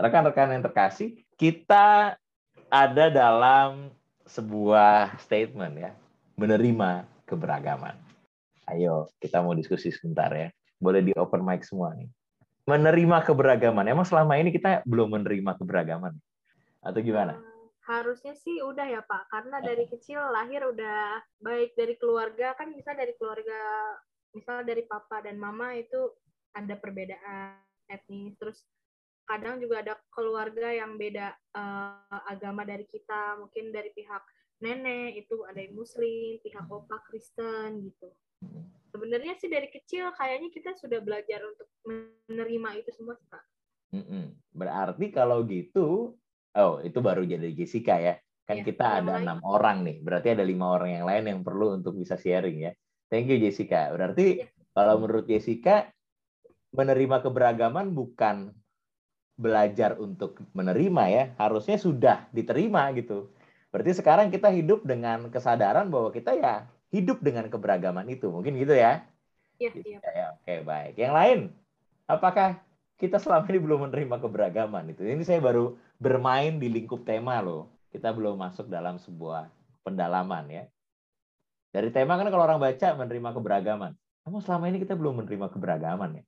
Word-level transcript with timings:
rekan-rekan 0.00 0.56
yang 0.56 0.64
terkasih, 0.64 1.20
kita 1.36 2.16
ada 2.72 3.04
dalam 3.12 3.92
sebuah 4.24 5.20
statement 5.20 5.74
ya, 5.76 5.90
menerima 6.40 7.04
keberagaman. 7.28 7.96
Ayo, 8.70 9.10
kita 9.18 9.42
mau 9.42 9.52
diskusi 9.52 9.90
sebentar 9.90 10.30
ya. 10.30 10.48
Boleh 10.78 11.02
di 11.04 11.12
open 11.18 11.42
mic 11.42 11.66
semua 11.66 11.92
nih. 11.92 12.08
Menerima 12.64 13.26
keberagaman. 13.26 13.84
Emang 13.90 14.06
selama 14.06 14.38
ini 14.38 14.54
kita 14.54 14.86
belum 14.86 15.10
menerima 15.18 15.58
keberagaman? 15.58 16.14
Atau 16.80 17.02
gimana? 17.02 17.34
Eh, 17.36 17.66
harusnya 17.90 18.32
sih 18.38 18.62
udah 18.62 18.86
ya 18.86 19.02
Pak, 19.02 19.26
karena 19.28 19.58
dari 19.58 19.90
kecil 19.90 20.22
lahir 20.30 20.62
udah 20.70 21.18
baik 21.42 21.74
dari 21.74 21.98
keluarga 21.98 22.54
kan 22.54 22.70
bisa 22.70 22.94
dari 22.94 23.12
keluarga 23.18 23.58
misal 24.30 24.62
dari 24.62 24.86
papa 24.86 25.18
dan 25.26 25.34
mama 25.36 25.74
itu 25.74 26.14
ada 26.54 26.78
perbedaan 26.78 27.58
etnis 27.90 28.38
terus 28.38 28.62
kadang 29.30 29.62
juga 29.62 29.86
ada 29.86 29.94
keluarga 30.10 30.74
yang 30.74 30.98
beda 30.98 31.30
uh, 31.54 32.20
agama 32.26 32.66
dari 32.66 32.82
kita 32.90 33.38
mungkin 33.38 33.70
dari 33.70 33.94
pihak 33.94 34.22
nenek 34.58 35.22
itu 35.22 35.46
ada 35.46 35.62
yang 35.62 35.78
muslim 35.78 36.42
pihak 36.42 36.66
opa 36.66 36.98
Kristen 37.06 37.86
gitu. 37.86 38.10
Sebenarnya 38.90 39.38
sih 39.38 39.46
dari 39.46 39.70
kecil 39.70 40.10
kayaknya 40.18 40.50
kita 40.50 40.74
sudah 40.74 40.98
belajar 40.98 41.46
untuk 41.46 41.70
menerima 41.86 42.82
itu 42.82 42.90
semua 42.90 43.14
pak 43.30 43.46
berarti 44.54 45.06
kalau 45.10 45.42
gitu 45.46 46.14
oh 46.54 46.74
itu 46.82 46.98
baru 46.98 47.26
jadi 47.26 47.50
Jessica 47.54 47.98
ya. 47.98 48.14
Kan 48.46 48.62
ya, 48.62 48.64
kita 48.66 48.86
ada 49.02 49.22
enam 49.22 49.38
orang 49.46 49.86
nih. 49.86 50.02
Berarti 50.02 50.34
ada 50.34 50.42
lima 50.42 50.74
orang 50.74 50.90
yang 50.98 51.04
lain 51.06 51.24
yang 51.30 51.40
perlu 51.46 51.78
untuk 51.78 51.94
bisa 51.94 52.18
sharing 52.18 52.66
ya. 52.66 52.72
Thank 53.06 53.30
you 53.30 53.38
Jessica. 53.38 53.94
Berarti 53.94 54.42
ya. 54.42 54.46
kalau 54.74 54.98
menurut 55.02 55.26
Jessica 55.30 55.86
menerima 56.74 57.22
keberagaman 57.22 57.94
bukan 57.94 58.54
belajar 59.40 59.96
untuk 59.96 60.36
menerima 60.52 61.04
ya, 61.08 61.24
harusnya 61.40 61.80
sudah 61.80 62.28
diterima 62.36 62.92
gitu. 62.92 63.32
Berarti 63.72 63.96
sekarang 63.96 64.28
kita 64.28 64.52
hidup 64.52 64.84
dengan 64.84 65.32
kesadaran 65.32 65.88
bahwa 65.88 66.12
kita 66.12 66.36
ya 66.36 66.68
hidup 66.92 67.24
dengan 67.24 67.48
keberagaman 67.48 68.04
itu. 68.12 68.28
Mungkin 68.28 68.60
gitu 68.60 68.76
ya? 68.76 69.00
Iya, 69.56 69.70
iya. 69.80 69.98
Ya, 70.04 70.26
oke, 70.36 70.54
baik. 70.68 70.94
Yang 71.00 71.14
lain, 71.16 71.38
apakah 72.04 72.60
kita 73.00 73.16
selama 73.16 73.48
ini 73.48 73.60
belum 73.64 73.80
menerima 73.88 74.16
keberagaman 74.20 74.92
itu? 74.92 75.08
Ini 75.08 75.24
saya 75.24 75.40
baru 75.40 75.80
bermain 75.96 76.60
di 76.60 76.68
lingkup 76.68 77.08
tema 77.08 77.40
loh. 77.40 77.72
Kita 77.88 78.12
belum 78.12 78.36
masuk 78.36 78.68
dalam 78.68 79.00
sebuah 79.00 79.48
pendalaman 79.80 80.44
ya. 80.52 80.64
Dari 81.72 81.88
tema 81.94 82.18
kan 82.20 82.28
kalau 82.28 82.44
orang 82.44 82.60
baca 82.60 82.88
menerima 82.98 83.30
keberagaman. 83.32 83.92
Kamu 84.26 84.44
selama 84.44 84.68
ini 84.68 84.78
kita 84.84 84.98
belum 84.98 85.24
menerima 85.24 85.46
keberagaman 85.48 86.20
ya? 86.20 86.24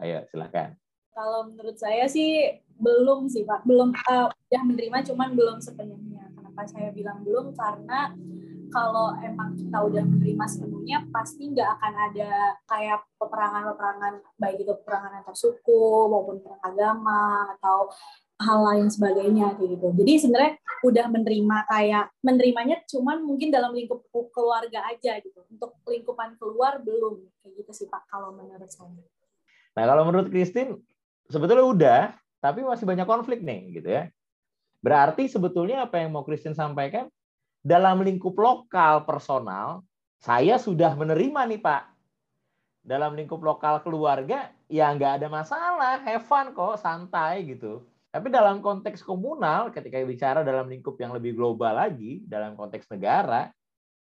Ayo, 0.00 0.24
silakan. 0.32 0.79
Kalau 1.10 1.50
menurut 1.50 1.76
saya 1.76 2.06
sih 2.06 2.60
belum 2.80 3.28
sih 3.28 3.44
Pak, 3.44 3.66
belum 3.68 3.92
uh, 3.92 4.28
udah 4.30 4.62
menerima 4.64 4.98
cuman 5.12 5.36
belum 5.36 5.58
sepenuhnya. 5.60 6.30
Kenapa 6.32 6.64
saya 6.70 6.88
bilang 6.94 7.20
belum? 7.26 7.52
Karena 7.52 8.14
kalau 8.70 9.18
emang 9.20 9.58
kita 9.58 9.78
udah 9.82 10.04
menerima 10.06 10.44
sepenuhnya 10.46 11.02
pasti 11.10 11.50
nggak 11.50 11.68
akan 11.78 11.94
ada 12.10 12.30
kayak 12.70 13.02
peperangan-peperangan 13.18 14.14
baik 14.38 14.62
itu 14.62 14.72
peperangan 14.78 15.20
antar 15.20 15.34
suku 15.34 16.06
maupun 16.06 16.38
perang 16.38 16.62
agama 16.62 17.50
atau 17.58 17.90
hal 18.40 18.58
lain 18.72 18.88
sebagainya 18.88 19.58
gitu. 19.60 19.92
Jadi 19.92 20.12
sebenarnya 20.16 20.52
udah 20.80 21.06
menerima 21.12 21.56
kayak 21.68 22.06
menerimanya 22.24 22.80
cuman 22.88 23.20
mungkin 23.20 23.52
dalam 23.52 23.76
lingkup 23.76 24.06
keluarga 24.32 24.86
aja 24.88 25.20
gitu. 25.20 25.44
Untuk 25.50 25.76
lingkupan 25.84 26.40
keluar 26.40 26.80
belum 26.80 27.20
kayak 27.44 27.52
gitu 27.60 27.72
sih 27.74 27.86
Pak 27.90 28.08
kalau 28.08 28.32
menurut 28.32 28.70
saya. 28.70 28.88
Nah, 29.76 29.84
kalau 29.86 30.02
menurut 30.08 30.32
Christine 30.32 30.78
sebetulnya 31.30 31.64
udah, 31.64 32.00
tapi 32.42 32.66
masih 32.66 32.84
banyak 32.84 33.06
konflik 33.06 33.40
nih, 33.40 33.80
gitu 33.80 33.88
ya. 33.88 34.10
Berarti 34.82 35.28
sebetulnya 35.30 35.86
apa 35.86 36.00
yang 36.02 36.12
mau 36.12 36.26
Kristen 36.26 36.56
sampaikan 36.56 37.06
dalam 37.60 38.00
lingkup 38.00 38.32
lokal 38.36 39.04
personal, 39.04 39.84
saya 40.20 40.56
sudah 40.60 40.92
menerima 40.96 41.40
nih 41.56 41.60
Pak. 41.60 41.82
Dalam 42.80 43.12
lingkup 43.12 43.44
lokal 43.44 43.84
keluarga, 43.84 44.48
ya 44.64 44.88
nggak 44.88 45.20
ada 45.20 45.28
masalah, 45.28 46.00
have 46.00 46.24
fun 46.24 46.56
kok, 46.56 46.80
santai 46.80 47.44
gitu. 47.44 47.84
Tapi 48.10 48.32
dalam 48.32 48.64
konteks 48.64 49.04
komunal, 49.04 49.70
ketika 49.70 50.00
bicara 50.02 50.40
dalam 50.42 50.66
lingkup 50.66 50.96
yang 50.96 51.12
lebih 51.12 51.36
global 51.36 51.76
lagi, 51.76 52.24
dalam 52.24 52.56
konteks 52.56 52.88
negara, 52.90 53.52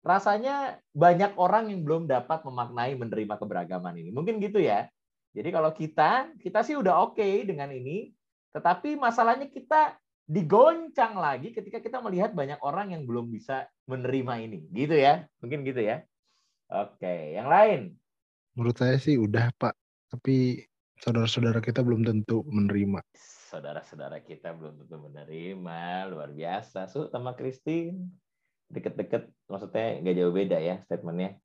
rasanya 0.05 0.77
banyak 0.93 1.33
orang 1.39 1.71
yang 1.71 1.81
belum 1.81 2.03
dapat 2.05 2.43
memaknai 2.43 2.93
menerima 2.99 3.35
keberagaman 3.39 3.95
ini. 3.97 4.11
Mungkin 4.11 4.37
gitu 4.43 4.61
ya. 4.61 4.85
Jadi 5.37 5.49
kalau 5.53 5.69
kita, 5.69 6.33
kita 6.41 6.65
sih 6.65 6.73
udah 6.73 7.05
oke 7.05 7.21
okay 7.21 7.45
dengan 7.45 7.69
ini, 7.69 8.09
tetapi 8.57 8.97
masalahnya 8.97 9.45
kita 9.53 10.01
digoncang 10.25 11.13
lagi 11.13 11.53
ketika 11.53 11.77
kita 11.77 12.01
melihat 12.01 12.33
banyak 12.33 12.57
orang 12.65 12.97
yang 12.97 13.05
belum 13.05 13.29
bisa 13.29 13.69
menerima 13.85 14.33
ini. 14.49 14.65
Gitu 14.73 14.97
ya, 14.97 15.29
mungkin 15.37 15.61
gitu 15.61 15.85
ya. 15.85 16.01
Oke, 16.73 17.37
yang 17.37 17.47
lain? 17.47 17.93
Menurut 18.57 18.81
saya 18.81 18.97
sih 18.97 19.15
udah 19.21 19.53
Pak, 19.61 19.77
tapi 20.09 20.65
saudara-saudara 20.97 21.61
kita 21.61 21.85
belum 21.85 22.01
tentu 22.01 22.41
menerima. 22.49 23.05
Saudara-saudara 23.47 24.19
kita 24.25 24.57
belum 24.57 24.81
tentu 24.83 24.97
menerima, 24.97 26.09
luar 26.09 26.33
biasa. 26.33 26.89
Su 26.89 27.07
sama 27.13 27.37
Christine, 27.37 28.09
deket-deket, 28.73 29.29
maksudnya 29.47 30.01
nggak 30.01 30.15
jauh 30.17 30.33
beda 30.33 30.57
ya 30.59 30.81
statementnya. 30.89 31.37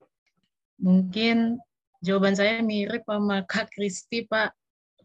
Mungkin 0.80 1.62
Jawaban 2.02 2.34
saya 2.34 2.58
mirip 2.66 3.06
sama 3.06 3.46
Kak 3.46 3.70
Kristi, 3.70 4.26
Pak 4.26 4.50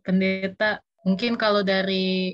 Pendeta. 0.01 0.81
Mungkin 1.05 1.37
kalau 1.37 1.61
dari 1.61 2.33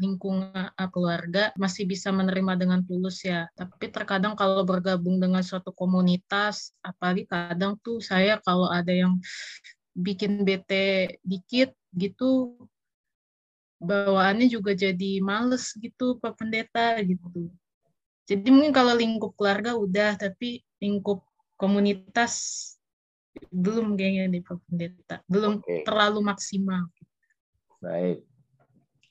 lingkungan 0.00 0.72
keluarga 0.88 1.52
masih 1.60 1.84
bisa 1.84 2.08
menerima 2.08 2.56
dengan 2.56 2.80
tulus 2.80 3.20
ya. 3.20 3.44
Tapi 3.52 3.92
terkadang 3.92 4.32
kalau 4.32 4.64
bergabung 4.64 5.20
dengan 5.20 5.44
suatu 5.44 5.76
komunitas, 5.76 6.72
apalagi 6.80 7.28
kadang 7.28 7.76
tuh 7.84 8.00
saya 8.00 8.40
kalau 8.40 8.72
ada 8.72 8.88
yang 8.88 9.20
bikin 9.92 10.48
bete 10.48 11.20
dikit 11.20 11.76
gitu, 11.92 12.56
bawaannya 13.84 14.48
juga 14.48 14.72
jadi 14.72 15.20
males 15.20 15.76
gitu 15.76 16.16
Pak 16.16 16.40
Pendeta 16.40 16.96
gitu. 17.04 17.52
Jadi 18.24 18.48
mungkin 18.48 18.72
kalau 18.72 18.96
lingkup 18.96 19.36
keluarga 19.36 19.76
udah, 19.76 20.16
tapi 20.16 20.64
lingkup 20.80 21.20
komunitas 21.60 22.32
belum 23.50 23.94
kayaknya 23.94 24.24
di 24.30 24.40
Pak 24.42 24.58
Pendeta. 24.66 25.16
Belum 25.26 25.62
okay. 25.62 25.86
terlalu 25.86 26.20
maksimal. 26.22 26.90
Baik. 27.78 28.26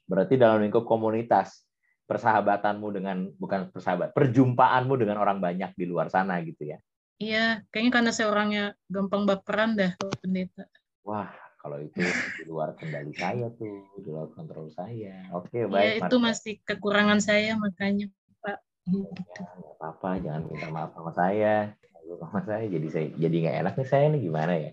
Berarti 0.09 0.35
dalam 0.35 0.59
lingkup 0.65 0.83
komunitas, 0.83 1.63
persahabatanmu 2.09 2.87
dengan, 2.89 3.17
bukan 3.37 3.69
persahabat, 3.69 4.11
perjumpaanmu 4.17 4.97
dengan 4.97 5.21
orang 5.21 5.37
banyak 5.37 5.71
di 5.77 5.85
luar 5.85 6.09
sana 6.09 6.41
gitu 6.41 6.65
ya? 6.65 6.77
Iya, 7.19 7.67
kayaknya 7.69 7.91
karena 7.93 8.11
saya 8.15 8.27
orangnya 8.31 8.63
gampang 8.87 9.27
baperan 9.27 9.75
dah, 9.75 9.93
Pak 9.99 10.23
Pendeta. 10.23 10.65
Wah, 11.03 11.29
kalau 11.59 11.77
itu 11.83 11.99
di 12.39 12.43
luar 12.47 12.73
kendali 12.79 13.11
saya 13.13 13.51
tuh, 13.53 13.85
di 13.99 14.07
luar 14.07 14.31
kontrol 14.33 14.71
saya. 14.71 15.27
Oke, 15.35 15.61
iya, 15.61 15.67
baik. 15.67 15.83
Iya, 15.83 15.93
itu 16.07 16.15
masih 16.17 16.53
kekurangan 16.63 17.19
saya, 17.19 17.59
makanya 17.59 18.07
Pak. 18.39 18.57
Ya, 18.89 19.45
apa-apa, 19.77 20.17
jangan 20.23 20.41
minta 20.49 20.67
maaf 20.73 20.95
sama 20.95 21.11
saya 21.13 21.77
sama 22.17 22.41
saya 22.41 22.65
jadi 22.65 22.87
saya 22.89 23.07
jadi 23.13 23.35
nggak 23.45 23.57
enak 23.61 23.73
nih 23.77 23.87
saya 23.89 24.05
nih 24.09 24.21
gimana 24.25 24.53
ya? 24.57 24.71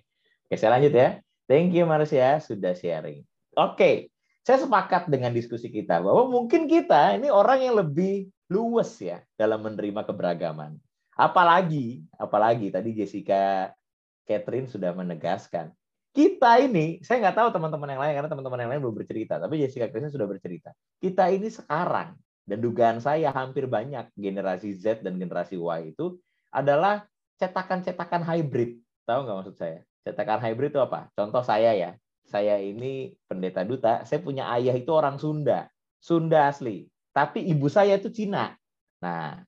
Oke 0.48 0.54
saya 0.56 0.70
lanjut 0.78 0.92
ya. 0.94 1.08
Thank 1.46 1.76
you 1.76 1.84
Marsha 1.84 2.40
sudah 2.40 2.72
sharing. 2.72 3.26
Oke 3.58 4.08
saya 4.46 4.62
sepakat 4.62 5.10
dengan 5.10 5.34
diskusi 5.34 5.68
kita 5.68 5.98
bahwa 5.98 6.30
mungkin 6.30 6.70
kita 6.70 7.18
ini 7.18 7.28
orang 7.28 7.66
yang 7.66 7.74
lebih 7.76 8.30
luwes 8.46 8.96
ya 9.02 9.20
dalam 9.34 9.60
menerima 9.66 10.06
keberagaman. 10.06 10.78
Apalagi 11.18 12.06
apalagi 12.14 12.70
tadi 12.70 12.94
Jessica 12.94 13.74
Catherine 14.22 14.70
sudah 14.70 14.94
menegaskan 14.94 15.74
kita 16.16 16.64
ini, 16.64 17.04
saya 17.04 17.28
nggak 17.28 17.36
tahu 17.36 17.48
teman-teman 17.52 17.92
yang 17.92 18.00
lain 18.00 18.14
karena 18.16 18.30
teman-teman 18.32 18.58
yang 18.64 18.70
lain 18.72 18.80
belum 18.88 18.96
bercerita, 19.04 19.36
tapi 19.36 19.60
Jessica 19.60 19.84
Catherine 19.92 20.08
sudah 20.08 20.24
bercerita. 20.24 20.72
Kita 20.96 21.28
ini 21.28 21.52
sekarang 21.52 22.16
dan 22.48 22.58
dugaan 22.64 23.04
saya 23.04 23.28
hampir 23.36 23.68
banyak 23.68 24.08
generasi 24.16 24.72
Z 24.72 25.04
dan 25.04 25.20
generasi 25.20 25.60
Y 25.60 25.92
itu 25.92 26.16
adalah 26.48 27.04
cetakan-cetakan 27.40 28.24
hybrid. 28.24 28.80
Tahu 29.04 29.18
nggak 29.24 29.36
maksud 29.42 29.56
saya? 29.56 29.78
Cetakan 30.02 30.40
hybrid 30.42 30.72
itu 30.74 30.80
apa? 30.82 31.08
Contoh 31.14 31.42
saya 31.44 31.72
ya. 31.76 31.90
Saya 32.26 32.58
ini 32.58 33.14
pendeta 33.30 33.62
duta, 33.62 34.02
saya 34.02 34.18
punya 34.18 34.50
ayah 34.58 34.74
itu 34.74 34.90
orang 34.90 35.16
Sunda. 35.16 35.70
Sunda 36.02 36.50
asli. 36.50 36.90
Tapi 37.14 37.46
ibu 37.46 37.70
saya 37.70 37.96
itu 37.96 38.10
Cina. 38.10 38.58
Nah, 38.98 39.46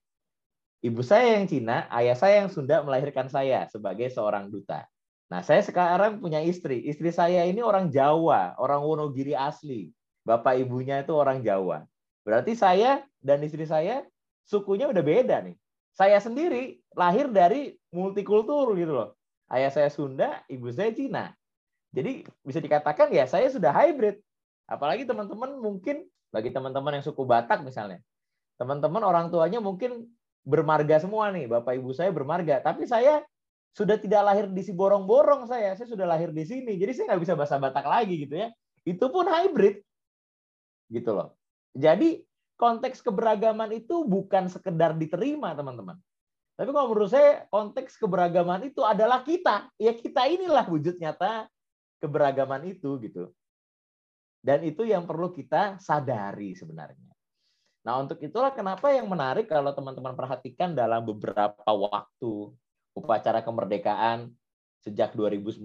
ibu 0.79 1.03
saya 1.03 1.35
yang 1.35 1.45
Cina, 1.45 1.91
ayah 1.91 2.15
saya 2.15 2.41
yang 2.41 2.49
Sunda 2.49 2.79
melahirkan 2.81 3.27
saya 3.27 3.67
sebagai 3.67 4.07
seorang 4.09 4.47
duta. 4.47 4.87
Nah, 5.29 5.45
saya 5.45 5.61
sekarang 5.61 6.17
punya 6.17 6.41
istri. 6.41 6.81
Istri 6.89 7.13
saya 7.13 7.45
ini 7.45 7.61
orang 7.61 7.93
Jawa, 7.93 8.57
orang 8.57 8.81
Wonogiri 8.81 9.37
asli. 9.37 9.93
Bapak 10.25 10.57
ibunya 10.57 11.05
itu 11.05 11.13
orang 11.13 11.45
Jawa. 11.45 11.85
Berarti 12.25 12.57
saya 12.57 13.05
dan 13.21 13.43
istri 13.45 13.67
saya 13.69 14.07
sukunya 14.49 14.89
udah 14.89 15.03
beda 15.05 15.45
nih. 15.45 15.55
Saya 15.99 16.23
sendiri 16.23 16.79
lahir 16.95 17.27
dari 17.27 17.75
multikultur 17.91 18.71
gitu 18.79 18.95
loh. 18.95 19.19
Ayah 19.51 19.67
saya 19.67 19.91
Sunda, 19.91 20.39
ibu 20.47 20.71
saya 20.71 20.95
Cina. 20.95 21.35
Jadi 21.91 22.23
bisa 22.47 22.63
dikatakan 22.63 23.11
ya 23.11 23.27
saya 23.27 23.51
sudah 23.51 23.75
hybrid 23.75 24.23
Apalagi 24.69 25.09
teman-teman 25.09 25.57
mungkin 25.57 26.05
bagi 26.29 26.53
teman-teman 26.53 27.01
yang 27.01 27.03
suku 27.03 27.25
Batak 27.25 27.65
misalnya. 27.65 27.97
Teman-teman 28.61 29.01
orang 29.01 29.33
tuanya 29.33 29.57
mungkin 29.57 30.05
bermarga 30.45 31.01
semua 31.01 31.33
nih, 31.33 31.49
Bapak 31.49 31.73
Ibu 31.81 31.89
saya 31.89 32.13
bermarga, 32.13 32.61
tapi 32.61 32.85
saya 32.85 33.25
sudah 33.73 33.97
tidak 33.97 34.21
lahir 34.29 34.45
di 34.45 34.61
si 34.61 34.69
borong-borong 34.69 35.49
saya, 35.49 35.73
saya 35.73 35.89
sudah 35.89 36.05
lahir 36.05 36.29
di 36.29 36.45
sini. 36.45 36.77
Jadi 36.77 36.91
saya 36.93 37.05
nggak 37.13 37.21
bisa 37.25 37.33
bahasa 37.33 37.57
Batak 37.57 37.85
lagi 37.89 38.29
gitu 38.29 38.37
ya. 38.37 38.53
Itu 38.85 39.09
pun 39.09 39.25
hybrid. 39.25 39.81
Gitu 40.93 41.09
loh. 41.17 41.33
Jadi 41.73 42.21
konteks 42.59 42.99
keberagaman 42.99 43.71
itu 43.71 44.03
bukan 44.03 44.51
sekedar 44.51 44.91
diterima, 44.99 45.55
teman-teman. 45.55 45.95
Tapi 46.59 46.75
kalau 46.75 46.91
menurut 46.91 47.07
saya 47.07 47.47
konteks 47.47 47.95
keberagaman 47.95 48.67
itu 48.67 48.83
adalah 48.83 49.23
kita. 49.23 49.71
Ya 49.79 49.95
kita 49.95 50.27
inilah 50.27 50.67
wujud 50.67 50.99
nyata 50.99 51.47
keberagaman 52.03 52.67
itu 52.67 52.99
gitu. 52.99 53.31
Dan 54.43 54.67
itu 54.67 54.83
yang 54.83 55.07
perlu 55.07 55.31
kita 55.31 55.79
sadari 55.79 56.51
sebenarnya. 56.59 57.15
Nah, 57.87 58.03
untuk 58.03 58.19
itulah 58.19 58.51
kenapa 58.51 58.91
yang 58.91 59.07
menarik 59.07 59.47
kalau 59.47 59.71
teman-teman 59.71 60.11
perhatikan 60.19 60.75
dalam 60.75 60.99
beberapa 61.07 61.63
waktu 61.63 62.51
upacara 62.91 63.39
kemerdekaan 63.39 64.35
sejak 64.83 65.15
2019 65.15 65.63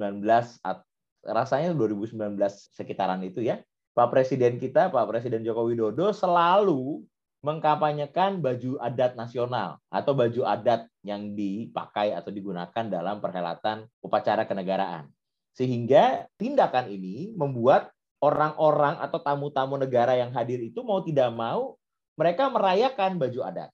rasanya 1.26 1.74
2019 1.74 2.38
sekitaran 2.70 3.18
itu 3.26 3.42
ya. 3.42 3.58
Pak 3.94 4.10
Presiden 4.10 4.58
kita, 4.58 4.90
Pak 4.90 5.06
Presiden 5.06 5.46
Joko 5.46 5.70
Widodo 5.70 6.10
selalu 6.10 7.06
mengkampanyekan 7.46 8.42
baju 8.42 8.80
adat 8.82 9.14
nasional 9.14 9.78
atau 9.86 10.18
baju 10.18 10.42
adat 10.42 10.90
yang 11.06 11.38
dipakai 11.38 12.10
atau 12.10 12.34
digunakan 12.34 12.84
dalam 12.90 13.22
perhelatan 13.22 13.86
upacara 14.02 14.50
kenegaraan. 14.50 15.06
Sehingga 15.54 16.26
tindakan 16.34 16.90
ini 16.90 17.30
membuat 17.38 17.94
orang-orang 18.18 18.98
atau 18.98 19.22
tamu-tamu 19.22 19.78
negara 19.78 20.18
yang 20.18 20.34
hadir 20.34 20.58
itu 20.58 20.82
mau 20.82 20.98
tidak 21.04 21.30
mau 21.30 21.78
mereka 22.18 22.50
merayakan 22.50 23.14
baju 23.20 23.40
adat 23.46 23.70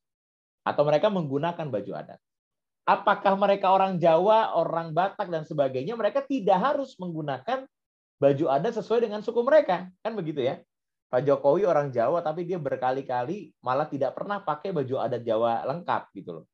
atau 0.66 0.82
mereka 0.84 1.08
menggunakan 1.08 1.66
baju 1.70 1.92
adat. 1.96 2.20
Apakah 2.84 3.38
mereka 3.38 3.70
orang 3.70 3.96
Jawa, 4.02 4.52
orang 4.58 4.90
Batak 4.90 5.30
dan 5.30 5.46
sebagainya, 5.46 5.94
mereka 5.94 6.26
tidak 6.26 6.58
harus 6.58 6.98
menggunakan 6.98 7.64
baju 8.20 8.44
adat 8.52 8.76
sesuai 8.76 9.08
dengan 9.08 9.24
suku 9.24 9.40
mereka. 9.40 9.88
Kan 10.04 10.12
begitu 10.14 10.44
ya. 10.44 10.60
Pak 11.10 11.26
Jokowi 11.26 11.66
orang 11.66 11.90
Jawa 11.90 12.22
tapi 12.22 12.46
dia 12.46 12.60
berkali-kali 12.60 13.50
malah 13.66 13.90
tidak 13.90 14.14
pernah 14.14 14.38
pakai 14.38 14.70
baju 14.70 14.94
adat 15.02 15.26
Jawa 15.26 15.66
lengkap 15.66 16.14
gitu 16.14 16.30
loh. 16.38 16.46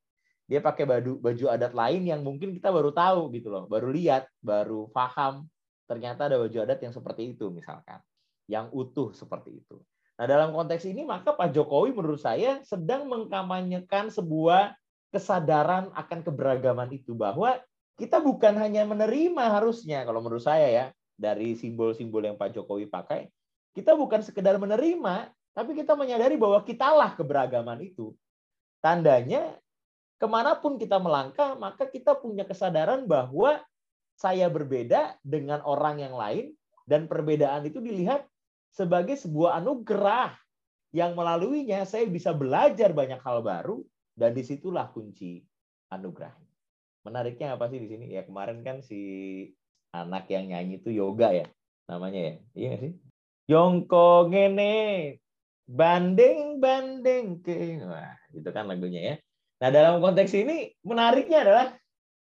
Dia 0.47 0.63
pakai 0.63 0.87
baju 0.87 1.19
baju 1.21 1.45
adat 1.51 1.75
lain 1.75 2.07
yang 2.07 2.25
mungkin 2.25 2.55
kita 2.55 2.71
baru 2.73 2.89
tahu 2.95 3.29
gitu 3.35 3.51
loh, 3.51 3.67
baru 3.69 3.91
lihat, 3.91 4.25
baru 4.41 4.89
paham 4.89 5.45
ternyata 5.85 6.25
ada 6.25 6.41
baju 6.41 6.57
adat 6.57 6.79
yang 6.81 6.93
seperti 6.95 7.37
itu 7.37 7.53
misalkan, 7.53 8.01
yang 8.49 8.71
utuh 8.73 9.13
seperti 9.13 9.61
itu. 9.61 9.77
Nah, 10.17 10.25
dalam 10.25 10.49
konteks 10.49 10.89
ini 10.89 11.05
maka 11.05 11.37
Pak 11.37 11.53
Jokowi 11.53 11.93
menurut 11.93 12.17
saya 12.17 12.57
sedang 12.65 13.05
mengkampanyekan 13.05 14.09
sebuah 14.09 14.73
kesadaran 15.13 15.93
akan 15.93 16.19
keberagaman 16.25 16.89
itu 16.89 17.13
bahwa 17.13 17.61
kita 17.95 18.17
bukan 18.17 18.57
hanya 18.57 18.83
menerima 18.89 19.43
harusnya 19.53 20.01
kalau 20.03 20.25
menurut 20.25 20.41
saya 20.41 20.67
ya, 20.67 20.85
dari 21.17 21.57
simbol-simbol 21.57 22.21
yang 22.21 22.37
Pak 22.37 22.53
Jokowi 22.53 22.85
pakai, 22.87 23.27
kita 23.73 23.97
bukan 23.97 24.21
sekedar 24.21 24.55
menerima, 24.61 25.33
tapi 25.57 25.73
kita 25.73 25.97
menyadari 25.97 26.37
bahwa 26.37 26.61
kitalah 26.61 27.17
keberagaman 27.17 27.81
itu. 27.81 28.13
Tandanya, 28.77 29.57
ke 30.21 30.27
mana 30.29 30.53
pun 30.57 30.77
kita 30.77 31.01
melangkah, 31.01 31.57
maka 31.57 31.89
kita 31.89 32.13
punya 32.13 32.45
kesadaran 32.45 33.09
bahwa 33.09 33.61
saya 34.17 34.49
berbeda 34.49 35.17
dengan 35.25 35.61
orang 35.65 36.01
yang 36.01 36.13
lain, 36.13 36.53
dan 36.85 37.09
perbedaan 37.09 37.67
itu 37.67 37.81
dilihat 37.83 38.23
sebagai 38.71 39.17
sebuah 39.17 39.59
anugerah 39.59 40.37
yang 40.95 41.17
melaluinya 41.17 41.83
saya 41.83 42.07
bisa 42.07 42.31
belajar 42.31 42.93
banyak 42.93 43.19
hal 43.19 43.41
baru, 43.41 43.81
dan 44.17 44.33
di 44.33 44.41
situlah 44.45 44.89
kunci 44.89 45.41
anugerahnya. 45.93 46.49
Menariknya 47.05 47.53
apa 47.53 47.69
sih 47.69 47.77
di 47.77 47.87
sini? 47.87 48.05
Ya 48.13 48.25
kemarin 48.25 48.65
kan 48.65 48.81
si 48.81 48.99
anak 49.93 50.27
yang 50.31 50.51
nyanyi 50.51 50.79
itu 50.79 50.89
yoga 50.91 51.31
ya 51.31 51.47
namanya 51.87 52.19
ya. 52.19 52.33
Iya 52.53 52.73
sih? 52.79 52.91
Yongko 53.47 54.27
ngene 54.31 54.73
banding 55.67 56.59
banding 56.59 57.39
ke. 57.39 57.79
Wah 57.83 58.15
itu 58.35 58.49
kan 58.51 58.67
lagunya 58.67 59.01
ya. 59.01 59.15
Nah 59.63 59.69
dalam 59.73 60.03
konteks 60.03 60.31
ini 60.35 60.75
menariknya 60.83 61.47
adalah 61.47 61.67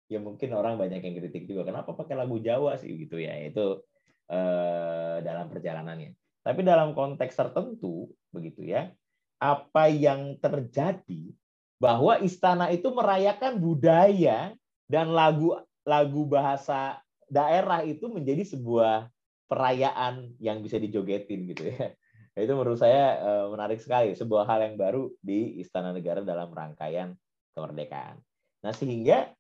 ya 0.07 0.23
mungkin 0.23 0.55
orang 0.55 0.79
banyak 0.79 1.03
yang 1.03 1.15
kritik 1.19 1.51
juga 1.51 1.67
kenapa 1.67 1.97
pakai 1.97 2.15
lagu 2.15 2.39
Jawa 2.39 2.77
sih 2.77 2.93
gitu 2.93 3.17
ya. 3.17 3.35
Itu 3.41 3.85
eh, 4.29 5.17
dalam 5.25 5.49
perjalanannya. 5.49 6.13
Tapi 6.47 6.61
dalam 6.63 6.95
konteks 6.95 7.35
tertentu 7.35 8.13
begitu 8.31 8.63
ya 8.63 8.93
apa 9.37 9.93
yang 9.93 10.41
terjadi 10.41 11.33
bahwa 11.77 12.17
istana 12.25 12.73
itu 12.73 12.89
merayakan 12.89 13.61
budaya 13.61 14.57
dan 14.89 15.13
lagu 15.13 15.61
lagu 15.85 16.25
bahasa 16.25 17.05
daerah 17.27 17.83
itu 17.83 18.07
menjadi 18.11 18.43
sebuah 18.47 19.11
perayaan 19.47 20.35
yang 20.43 20.63
bisa 20.63 20.79
dijogetin 20.79 21.51
gitu 21.51 21.71
ya. 21.71 21.95
Itu 22.37 22.53
menurut 22.53 22.77
saya 22.77 23.17
eh, 23.17 23.47
menarik 23.49 23.81
sekali, 23.81 24.13
sebuah 24.13 24.45
hal 24.45 24.69
yang 24.69 24.77
baru 24.77 25.09
di 25.25 25.57
Istana 25.63 25.97
Negara 25.97 26.21
dalam 26.21 26.53
rangkaian 26.53 27.17
kemerdekaan. 27.57 28.21
Nah, 28.61 28.73
sehingga 28.77 29.33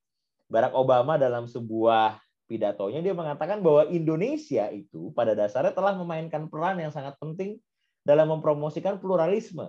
Barack 0.48 0.72
Obama 0.72 1.20
dalam 1.20 1.44
sebuah 1.50 2.16
pidatonya 2.46 3.02
dia 3.02 3.12
mengatakan 3.12 3.58
bahwa 3.60 3.90
Indonesia 3.90 4.70
itu 4.70 5.10
pada 5.12 5.34
dasarnya 5.34 5.74
telah 5.74 5.98
memainkan 5.98 6.46
peran 6.46 6.78
yang 6.78 6.94
sangat 6.94 7.18
penting 7.18 7.58
dalam 8.06 8.30
mempromosikan 8.30 9.02
pluralisme 9.02 9.66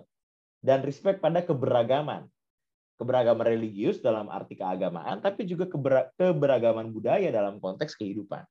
dan 0.62 0.86
respect 0.86 1.18
pada 1.18 1.42
keberagaman 1.42 2.30
keberagaman 2.98 3.46
religius 3.46 4.02
dalam 4.02 4.28
arti 4.28 4.58
keagamaan, 4.58 5.22
tapi 5.22 5.46
juga 5.46 5.70
keberagaman 6.18 6.90
budaya 6.90 7.30
dalam 7.30 7.62
konteks 7.62 7.94
kehidupan. 7.96 8.44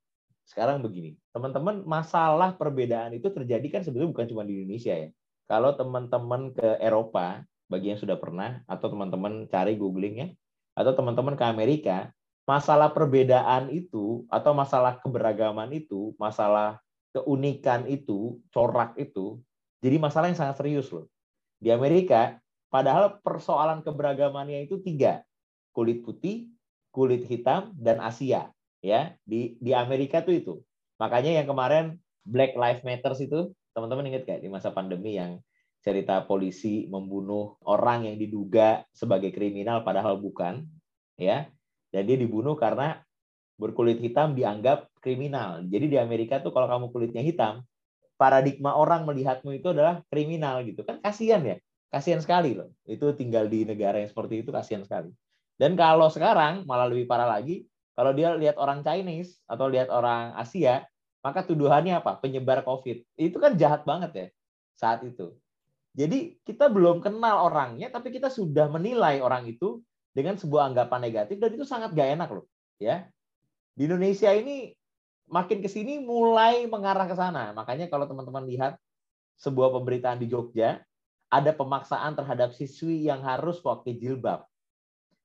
Sekarang 0.47 0.79
begini, 0.79 1.19
teman-teman, 1.35 1.83
masalah 1.83 2.55
perbedaan 2.55 3.11
itu 3.19 3.27
terjadi 3.35 3.67
kan 3.67 3.81
sebetulnya 3.83 4.15
bukan 4.15 4.27
cuma 4.31 4.47
di 4.47 4.63
Indonesia 4.63 4.95
ya. 4.95 5.11
Kalau 5.51 5.75
teman-teman 5.75 6.55
ke 6.55 6.79
Eropa, 6.79 7.43
bagi 7.67 7.91
yang 7.91 7.99
sudah 7.99 8.15
pernah, 8.15 8.63
atau 8.71 8.87
teman-teman 8.87 9.51
cari 9.51 9.75
googlingnya, 9.75 10.31
atau 10.79 10.95
teman-teman 10.95 11.35
ke 11.35 11.43
Amerika, 11.43 12.15
masalah 12.47 12.95
perbedaan 12.95 13.75
itu, 13.75 14.23
atau 14.31 14.55
masalah 14.55 15.03
keberagaman 15.03 15.75
itu, 15.75 16.15
masalah 16.15 16.79
keunikan 17.11 17.83
itu, 17.91 18.39
corak 18.55 18.95
itu, 18.95 19.43
jadi 19.83 19.99
masalah 19.99 20.31
yang 20.31 20.39
sangat 20.39 20.63
serius 20.63 20.91
loh. 20.95 21.11
Di 21.59 21.75
Amerika, 21.75 22.39
Padahal 22.77 23.25
persoalan 23.25 23.81
keberagamannya 23.81 24.69
itu 24.69 24.77
tiga, 24.85 25.25
kulit 25.73 26.05
putih, 26.05 26.53
kulit 26.93 27.25
hitam, 27.25 27.73
dan 27.73 28.05
Asia. 28.05 28.53
Ya, 28.85 29.17
di 29.25 29.57
di 29.65 29.73
Amerika 29.73 30.21
tuh 30.21 30.37
itu. 30.37 30.55
Makanya 31.01 31.41
yang 31.41 31.49
kemarin 31.49 31.97
Black 32.29 32.53
Lives 32.53 32.85
Matter 32.85 33.17
itu, 33.17 33.57
teman-teman 33.73 34.13
ingat 34.13 34.29
gak 34.29 34.41
di 34.45 34.53
masa 34.53 34.77
pandemi 34.77 35.17
yang 35.17 35.41
cerita 35.81 36.21
polisi 36.29 36.85
membunuh 36.85 37.57
orang 37.65 38.13
yang 38.13 38.21
diduga 38.21 38.85
sebagai 38.93 39.33
kriminal 39.33 39.81
padahal 39.81 40.21
bukan, 40.21 40.69
ya. 41.17 41.49
Dan 41.89 42.05
dia 42.05 42.21
dibunuh 42.21 42.61
karena 42.61 43.01
berkulit 43.57 44.05
hitam 44.05 44.37
dianggap 44.37 44.93
kriminal. 45.01 45.65
Jadi 45.65 45.89
di 45.89 45.97
Amerika 45.97 46.45
tuh 46.45 46.53
kalau 46.53 46.69
kamu 46.69 46.93
kulitnya 46.93 47.25
hitam, 47.25 47.65
paradigma 48.21 48.77
orang 48.77 49.09
melihatmu 49.09 49.57
itu 49.57 49.73
adalah 49.73 50.05
kriminal 50.13 50.61
gitu 50.69 50.85
kan 50.85 51.01
kasihan 51.01 51.41
ya 51.41 51.57
Kasihan 51.91 52.21
sekali 52.21 52.59
loh. 52.59 52.73
Itu 52.85 53.15
tinggal 53.15 53.47
di 53.47 53.63
negara 53.63 54.03
yang 54.03 54.11
seperti 54.11 54.43
itu 54.43 54.51
kasihan 54.51 54.83
sekali. 54.83 55.11
Dan 55.57 55.79
kalau 55.79 56.13
sekarang 56.13 56.69
malah 56.69 56.91
lebih 56.91 57.09
parah 57.09 57.27
lagi, 57.27 57.65
kalau 57.97 58.13
dia 58.13 58.37
lihat 58.37 58.61
orang 58.61 58.85
Chinese 58.85 59.41
atau 59.49 59.73
lihat 59.73 59.89
orang 59.89 60.37
Asia, 60.37 60.85
maka 61.25 61.43
tuduhannya 61.43 61.97
apa? 61.97 62.21
Penyebar 62.21 62.61
COVID. 62.63 63.17
Itu 63.17 63.41
kan 63.41 63.57
jahat 63.57 63.89
banget 63.89 64.11
ya 64.13 64.27
saat 64.77 65.01
itu. 65.03 65.33
Jadi 65.97 66.37
kita 66.45 66.69
belum 66.69 67.01
kenal 67.01 67.49
orangnya, 67.49 67.89
tapi 67.89 68.13
kita 68.13 68.29
sudah 68.29 68.69
menilai 68.69 69.25
orang 69.25 69.49
itu 69.49 69.81
dengan 70.13 70.37
sebuah 70.37 70.69
anggapan 70.69 71.09
negatif 71.09 71.41
dan 71.41 71.51
itu 71.57 71.65
sangat 71.65 71.97
gak 71.97 72.21
enak 72.21 72.29
loh. 72.29 72.45
Ya, 72.77 73.09
di 73.73 73.89
Indonesia 73.89 74.29
ini 74.37 74.77
makin 75.29 75.65
ke 75.65 75.69
sini 75.73 76.01
mulai 76.05 76.69
mengarah 76.69 77.09
ke 77.09 77.17
sana. 77.17 77.57
Makanya 77.57 77.89
kalau 77.89 78.05
teman-teman 78.05 78.45
lihat 78.45 78.77
sebuah 79.41 79.73
pemberitaan 79.73 80.21
di 80.21 80.29
Jogja, 80.29 80.81
ada 81.31 81.51
pemaksaan 81.51 82.15
terhadap 82.15 82.55
siswi 82.55 83.07
yang 83.07 83.23
harus 83.23 83.59
pakai 83.59 83.99
jilbab. 83.99 84.47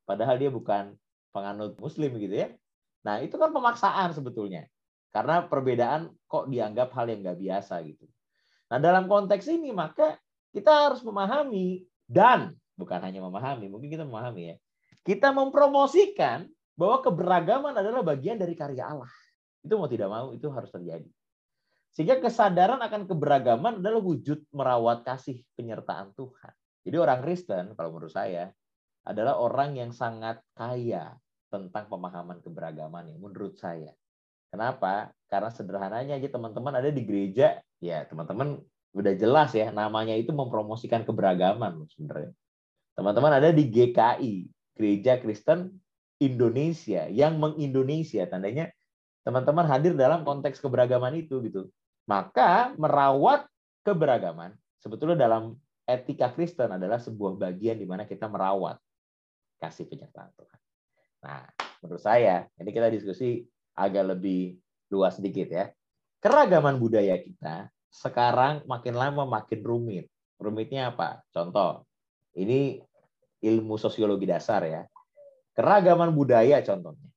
Padahal 0.05 0.41
dia 0.41 0.50
bukan 0.50 0.98
penganut 1.29 1.77
muslim 1.77 2.17
gitu 2.17 2.36
ya. 2.36 2.50
Nah, 3.05 3.22
itu 3.22 3.38
kan 3.38 3.53
pemaksaan 3.53 4.13
sebetulnya. 4.13 4.65
Karena 5.12 5.46
perbedaan 5.46 6.10
kok 6.25 6.48
dianggap 6.48 6.96
hal 6.96 7.12
yang 7.12 7.20
nggak 7.22 7.39
biasa 7.39 7.84
gitu. 7.84 8.08
Nah, 8.72 8.79
dalam 8.79 9.05
konteks 9.12 9.46
ini 9.51 9.75
maka 9.75 10.15
kita 10.55 10.89
harus 10.89 11.03
memahami 11.03 11.84
dan 12.08 12.55
bukan 12.79 13.00
hanya 13.03 13.20
memahami, 13.24 13.67
mungkin 13.67 13.91
kita 13.91 14.08
memahami 14.08 14.55
ya. 14.55 14.58
Kita 15.01 15.34
mempromosikan 15.36 16.48
bahwa 16.77 17.03
keberagaman 17.03 17.74
adalah 17.75 18.01
bagian 18.01 18.39
dari 18.39 18.55
karya 18.55 18.89
Allah. 18.89 19.12
Itu 19.62 19.77
mau 19.77 19.89
tidak 19.89 20.10
mau 20.10 20.34
itu 20.34 20.48
harus 20.50 20.72
terjadi. 20.74 21.10
Sehingga 21.92 22.24
kesadaran 22.24 22.80
akan 22.80 23.04
keberagaman 23.04 23.84
adalah 23.84 24.00
wujud 24.00 24.48
merawat 24.56 25.04
kasih 25.04 25.44
penyertaan 25.60 26.16
Tuhan. 26.16 26.54
Jadi 26.88 26.96
orang 26.98 27.20
Kristen, 27.20 27.76
kalau 27.76 27.92
menurut 27.92 28.16
saya, 28.16 28.50
adalah 29.04 29.38
orang 29.38 29.76
yang 29.76 29.92
sangat 29.92 30.40
kaya 30.56 31.20
tentang 31.52 31.92
pemahaman 31.92 32.40
keberagaman 32.40 33.12
yang 33.12 33.20
menurut 33.20 33.60
saya. 33.60 33.92
Kenapa? 34.52 35.12
Karena 35.28 35.52
sederhananya 35.52 36.16
aja 36.16 36.30
teman-teman 36.32 36.80
ada 36.80 36.88
di 36.92 37.04
gereja, 37.04 37.60
ya 37.84 38.08
teman-teman 38.08 38.60
udah 38.92 39.14
jelas 39.16 39.56
ya 39.56 39.72
namanya 39.72 40.16
itu 40.16 40.36
mempromosikan 40.36 41.08
keberagaman 41.08 41.88
sebenarnya. 41.92 42.32
Teman-teman 42.96 43.32
ada 43.40 43.50
di 43.56 43.72
GKI, 43.72 44.34
Gereja 44.76 45.20
Kristen 45.20 45.80
Indonesia 46.20 47.08
yang 47.08 47.40
mengindonesia 47.40 48.28
tandanya 48.28 48.70
teman-teman 49.24 49.66
hadir 49.66 49.96
dalam 49.96 50.22
konteks 50.28 50.60
keberagaman 50.60 51.18
itu 51.18 51.40
gitu. 51.48 51.72
Maka 52.10 52.74
merawat 52.75 53.46
keberagaman 53.86 54.53
sebetulnya 54.81 55.25
dalam 55.27 55.58
etika 55.86 56.31
Kristen 56.34 56.74
adalah 56.74 56.98
sebuah 56.98 57.38
bagian 57.38 57.77
di 57.77 57.86
mana 57.86 58.05
kita 58.05 58.29
merawat 58.29 58.77
kasih 59.62 59.86
penyertaan 59.86 60.31
Tuhan. 60.34 60.60
Nah, 61.22 61.46
menurut 61.86 62.01
saya, 62.01 62.50
ini 62.58 62.70
kita 62.74 62.89
diskusi 62.89 63.46
agak 63.77 64.17
lebih 64.17 64.58
luas 64.89 65.22
sedikit 65.22 65.48
ya. 65.53 65.70
Keragaman 66.22 66.81
budaya 66.81 67.17
kita 67.17 67.70
sekarang 67.91 68.65
makin 68.65 68.98
lama 68.98 69.25
makin 69.25 69.62
rumit. 69.62 70.05
Rumitnya 70.41 70.89
apa? 70.93 71.22
Contoh, 71.29 71.86
ini 72.34 72.81
ilmu 73.41 73.77
sosiologi 73.77 74.25
dasar 74.25 74.65
ya. 74.65 74.81
Keragaman 75.53 76.10
budaya 76.13 76.62
contohnya. 76.65 77.10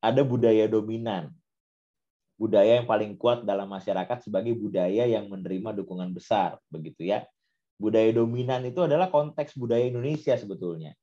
Ada 0.00 0.24
budaya 0.24 0.64
dominan 0.68 1.32
budaya 2.40 2.80
yang 2.80 2.88
paling 2.88 3.20
kuat 3.20 3.44
dalam 3.44 3.68
masyarakat 3.68 4.24
sebagai 4.24 4.56
budaya 4.56 5.04
yang 5.04 5.28
menerima 5.28 5.76
dukungan 5.84 6.08
besar, 6.16 6.56
begitu 6.72 7.04
ya. 7.04 7.28
Budaya 7.76 8.08
dominan 8.16 8.64
itu 8.64 8.80
adalah 8.80 9.12
konteks 9.12 9.60
budaya 9.60 9.84
Indonesia 9.84 10.32
sebetulnya. 10.40 10.96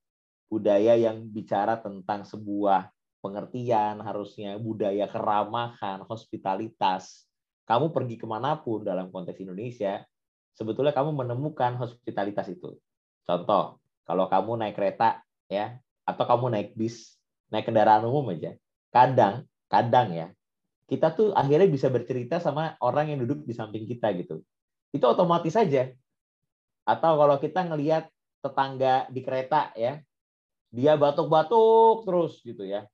Budaya 0.50 0.98
yang 0.98 1.30
bicara 1.30 1.78
tentang 1.78 2.26
sebuah 2.26 2.90
pengertian, 3.22 4.02
harusnya 4.02 4.58
budaya 4.58 5.06
keramahan, 5.06 6.02
hospitalitas. 6.10 7.30
Kamu 7.70 7.94
pergi 7.94 8.18
ke 8.18 8.26
mana 8.26 8.58
pun 8.58 8.82
dalam 8.82 9.14
konteks 9.14 9.38
Indonesia, 9.38 10.02
sebetulnya 10.58 10.94
kamu 10.94 11.22
menemukan 11.22 11.78
hospitalitas 11.78 12.50
itu. 12.50 12.82
Contoh, 13.30 13.78
kalau 14.10 14.26
kamu 14.26 14.58
naik 14.58 14.74
kereta, 14.74 15.22
ya, 15.46 15.78
atau 16.02 16.24
kamu 16.26 16.50
naik 16.50 16.70
bis, 16.74 17.14
naik 17.54 17.70
kendaraan 17.70 18.08
umum 18.10 18.34
aja, 18.34 18.58
kadang, 18.90 19.46
kadang 19.68 20.16
ya, 20.16 20.32
kita 20.88 21.12
tuh 21.12 21.36
akhirnya 21.36 21.68
bisa 21.68 21.92
bercerita 21.92 22.40
sama 22.40 22.80
orang 22.80 23.12
yang 23.12 23.20
duduk 23.28 23.44
di 23.44 23.52
samping 23.52 23.84
kita 23.84 24.12
gitu. 24.16 24.40
Itu 24.96 25.04
otomatis 25.04 25.52
saja. 25.52 25.92
Atau 26.88 27.20
kalau 27.20 27.36
kita 27.44 27.68
ngelihat 27.68 28.08
tetangga 28.40 29.12
di 29.12 29.20
kereta 29.20 29.76
ya, 29.76 30.00
dia 30.72 30.96
batuk-batuk 30.96 32.08
terus 32.08 32.40
gitu 32.42 32.64
ya. 32.64 32.88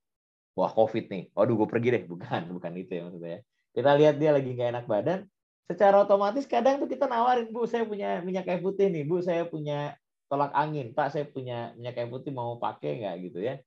Wah 0.57 0.69
COVID 0.73 1.09
nih, 1.09 1.23
waduh 1.37 1.53
gue 1.53 1.67
pergi 1.69 1.89
deh. 1.93 2.03
Bukan, 2.09 2.41
bukan 2.57 2.71
itu 2.77 2.91
ya 2.97 3.01
maksudnya. 3.05 3.39
Kita 3.73 3.91
lihat 3.97 4.15
dia 4.17 4.29
lagi 4.33 4.49
nggak 4.53 4.69
enak 4.69 4.85
badan, 4.85 5.19
secara 5.65 6.05
otomatis 6.05 6.45
kadang 6.45 6.77
tuh 6.77 6.89
kita 6.89 7.09
nawarin, 7.09 7.49
Bu, 7.49 7.65
saya 7.65 7.85
punya 7.89 8.21
minyak 8.21 8.45
kayu 8.45 8.61
putih 8.61 8.89
nih, 8.93 9.03
Bu, 9.05 9.21
saya 9.25 9.49
punya 9.49 9.97
tolak 10.29 10.53
angin, 10.53 10.93
Pak, 10.93 11.13
saya 11.13 11.25
punya 11.25 11.73
minyak 11.73 11.97
kayu 11.97 12.09
putih 12.13 12.29
mau 12.33 12.57
pakai 12.61 13.01
nggak 13.01 13.15
gitu 13.29 13.39
ya. 13.41 13.57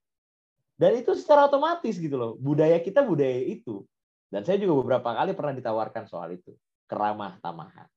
Dan 0.77 1.01
itu 1.01 1.17
secara 1.17 1.49
otomatis 1.49 1.97
gitu 1.97 2.15
loh. 2.15 2.31
Budaya 2.37 2.77
kita 2.77 3.01
budaya 3.01 3.41
itu. 3.41 3.83
Dan 4.27 4.43
saya 4.43 4.59
juga 4.59 4.83
beberapa 4.83 5.09
kali 5.15 5.31
pernah 5.31 5.55
ditawarkan 5.55 6.03
soal 6.07 6.35
itu, 6.35 6.51
keramah 6.87 7.39
tamahan. 7.39 7.87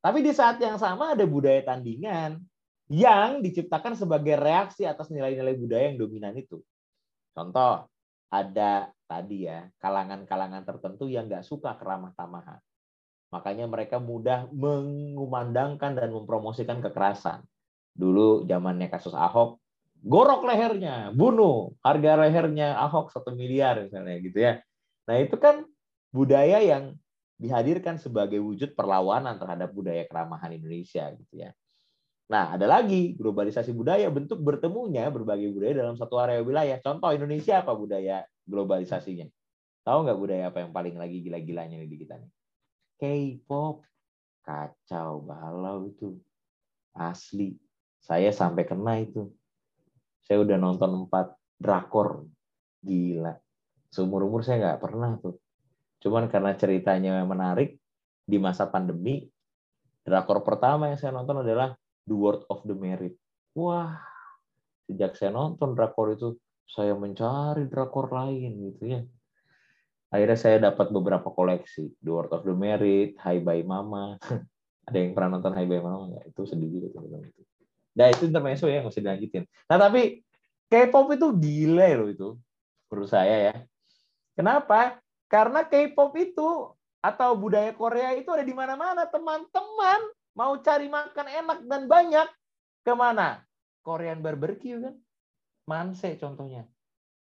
Tapi 0.00 0.20
di 0.20 0.32
saat 0.32 0.60
yang 0.60 0.76
sama 0.76 1.16
ada 1.16 1.24
budaya 1.24 1.60
tandingan 1.64 2.40
yang 2.92 3.40
diciptakan 3.40 3.96
sebagai 3.96 4.36
reaksi 4.36 4.84
atas 4.84 5.08
nilai-nilai 5.08 5.56
budaya 5.56 5.92
yang 5.92 6.00
dominan 6.00 6.36
itu. 6.36 6.60
Contoh, 7.32 7.88
ada 8.28 8.92
tadi 9.08 9.48
ya, 9.48 9.68
kalangan-kalangan 9.80 10.64
tertentu 10.64 11.08
yang 11.08 11.28
nggak 11.28 11.44
suka 11.44 11.76
keramah 11.80 12.12
tamahan. 12.16 12.60
Makanya 13.32 13.66
mereka 13.66 13.98
mudah 13.98 14.46
mengumandangkan 14.52 15.98
dan 15.98 16.08
mempromosikan 16.12 16.78
kekerasan. 16.84 17.42
Dulu 17.96 18.46
zamannya 18.46 18.86
kasus 18.86 19.16
Ahok, 19.16 19.58
gorok 20.04 20.46
lehernya, 20.46 21.10
bunuh, 21.10 21.72
harga 21.80 22.20
lehernya 22.20 22.78
Ahok 22.78 23.10
satu 23.10 23.32
miliar 23.34 23.82
misalnya 23.82 24.16
gitu 24.20 24.38
ya. 24.38 24.60
Nah 25.10 25.16
itu 25.18 25.34
kan 25.40 25.66
budaya 26.14 26.62
yang 26.62 26.94
dihadirkan 27.34 27.98
sebagai 27.98 28.38
wujud 28.38 28.78
perlawanan 28.78 29.34
terhadap 29.34 29.74
budaya 29.74 30.06
keramahan 30.06 30.54
Indonesia 30.54 31.10
gitu 31.10 31.34
ya. 31.42 31.50
Nah, 32.30 32.54
ada 32.54 32.70
lagi 32.70 33.18
globalisasi 33.18 33.74
budaya 33.74 34.06
bentuk 34.08 34.38
bertemunya 34.40 35.10
berbagai 35.10 35.50
budaya 35.50 35.82
dalam 35.82 35.98
satu 35.98 36.16
area 36.22 36.40
wilayah. 36.40 36.78
Contoh 36.78 37.10
Indonesia 37.10 37.60
apa 37.60 37.74
budaya 37.74 38.22
globalisasinya? 38.46 39.26
Tahu 39.84 39.98
nggak 40.08 40.18
budaya 40.22 40.44
apa 40.48 40.64
yang 40.64 40.72
paling 40.72 40.96
lagi 40.96 41.20
gila-gilanya 41.20 41.76
di 41.82 41.98
kita 41.98 42.16
nih? 42.16 42.30
K-pop. 42.96 43.84
Kacau 44.40 45.20
balau 45.20 45.90
itu. 45.90 46.16
Asli. 46.96 47.58
Saya 48.00 48.32
sampai 48.32 48.64
kena 48.64 49.02
itu. 49.02 49.28
Saya 50.24 50.40
udah 50.40 50.56
nonton 50.56 51.04
empat 51.04 51.36
drakor. 51.60 52.24
Gila. 52.80 53.36
Seumur-umur 53.92 54.40
saya 54.40 54.64
nggak 54.64 54.80
pernah 54.80 55.20
tuh 55.20 55.43
Cuman 56.04 56.28
karena 56.28 56.52
ceritanya 56.52 57.24
menarik 57.24 57.80
di 58.28 58.36
masa 58.36 58.68
pandemi, 58.68 59.24
drakor 60.04 60.44
pertama 60.44 60.92
yang 60.92 61.00
saya 61.00 61.16
nonton 61.16 61.40
adalah 61.40 61.72
The 62.04 62.12
World 62.12 62.44
of 62.52 62.60
the 62.68 62.76
Merit. 62.76 63.16
Wah, 63.56 63.96
sejak 64.84 65.16
saya 65.16 65.32
nonton 65.32 65.72
drakor 65.72 66.12
itu, 66.12 66.36
saya 66.68 66.92
mencari 66.92 67.64
drakor 67.72 68.12
lain 68.12 68.52
gitu 68.68 68.84
ya. 68.84 69.00
Akhirnya 70.12 70.36
saya 70.36 70.56
dapat 70.60 70.92
beberapa 70.92 71.32
koleksi, 71.32 71.96
The 72.04 72.10
World 72.12 72.36
of 72.36 72.44
the 72.44 72.52
Merit, 72.52 73.16
Hi 73.24 73.40
Bye 73.40 73.64
Mama. 73.64 74.20
Ada 74.86 75.00
yang 75.00 75.16
pernah 75.16 75.40
nonton 75.40 75.56
Hi 75.56 75.64
Bye 75.64 75.80
Mama 75.80 76.12
nggak? 76.12 76.36
Itu 76.36 76.44
sedih 76.44 76.68
juga 76.68 77.00
teman 77.00 77.24
itu. 77.24 77.42
Nah 77.96 78.06
itu 78.12 78.22
intermezzo 78.28 78.68
ya, 78.68 78.84
usah 78.84 79.00
dilanjutin. 79.00 79.48
Nah 79.72 79.80
tapi 79.80 80.20
K-pop 80.68 81.16
itu 81.16 81.28
gila 81.32 81.88
loh 81.96 82.08
itu, 82.12 82.28
menurut 82.92 83.08
saya 83.08 83.52
ya. 83.52 83.54
Kenapa? 84.34 85.03
Karena 85.34 85.66
K-pop 85.66 86.14
itu 86.14 86.70
atau 87.02 87.30
budaya 87.34 87.74
Korea 87.74 88.14
itu 88.14 88.30
ada 88.30 88.46
di 88.46 88.54
mana-mana. 88.54 89.02
Teman-teman 89.10 90.00
mau 90.30 90.54
cari 90.62 90.86
makan 90.86 91.26
enak 91.26 91.58
dan 91.66 91.82
banyak, 91.90 92.28
ke 92.86 92.94
mana? 92.94 93.42
Korean 93.82 94.22
barbecue 94.22 94.78
kan? 94.78 94.94
Manse 95.66 96.14
contohnya. 96.22 96.70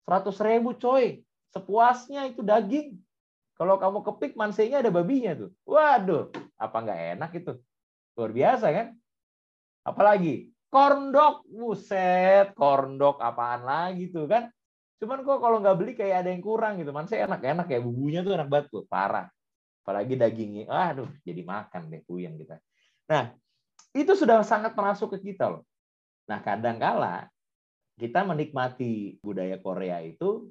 100 0.06 0.30
ribu 0.46 0.78
coy. 0.78 1.26
Sepuasnya 1.58 2.30
itu 2.30 2.46
daging. 2.46 3.02
Kalau 3.58 3.82
kamu 3.82 4.06
kepik 4.06 4.38
mansenya 4.38 4.86
ada 4.86 4.94
babinya 4.94 5.34
tuh. 5.34 5.50
Waduh, 5.66 6.30
apa 6.62 6.78
nggak 6.86 7.02
enak 7.18 7.32
itu? 7.34 7.54
Luar 8.14 8.30
biasa 8.30 8.68
kan? 8.70 8.88
Apalagi 9.90 10.54
korndok, 10.70 11.50
buset, 11.50 12.54
korndok 12.54 13.18
apaan 13.26 13.66
lagi 13.66 14.14
tuh 14.14 14.30
kan? 14.30 14.54
Cuman 15.02 15.26
kok 15.26 15.40
kalau 15.42 15.58
nggak 15.60 15.78
beli 15.78 15.94
kayak 15.98 16.26
ada 16.26 16.30
yang 16.30 16.44
kurang 16.44 16.80
gitu. 16.80 16.92
Man 16.94 17.10
saya 17.10 17.30
enak-enak 17.30 17.68
ya 17.70 17.80
bumbunya 17.82 18.20
tuh 18.22 18.34
enak 18.36 18.48
banget 18.50 18.68
tuh, 18.72 18.84
parah. 18.90 19.28
Apalagi 19.84 20.16
dagingnya, 20.16 20.72
aduh 20.72 21.12
jadi 21.28 21.44
makan 21.44 21.92
deh 21.92 22.02
puyeng 22.08 22.40
kita. 22.40 22.56
Nah, 23.12 23.36
itu 23.92 24.16
sudah 24.16 24.40
sangat 24.48 24.72
masuk 24.74 25.20
ke 25.20 25.34
kita 25.34 25.52
loh. 25.52 25.68
Nah, 26.24 26.40
kadang 26.40 26.80
kala 26.80 27.28
kita 28.00 28.26
menikmati 28.26 29.22
budaya 29.22 29.60
Korea 29.60 30.02
itu 30.02 30.50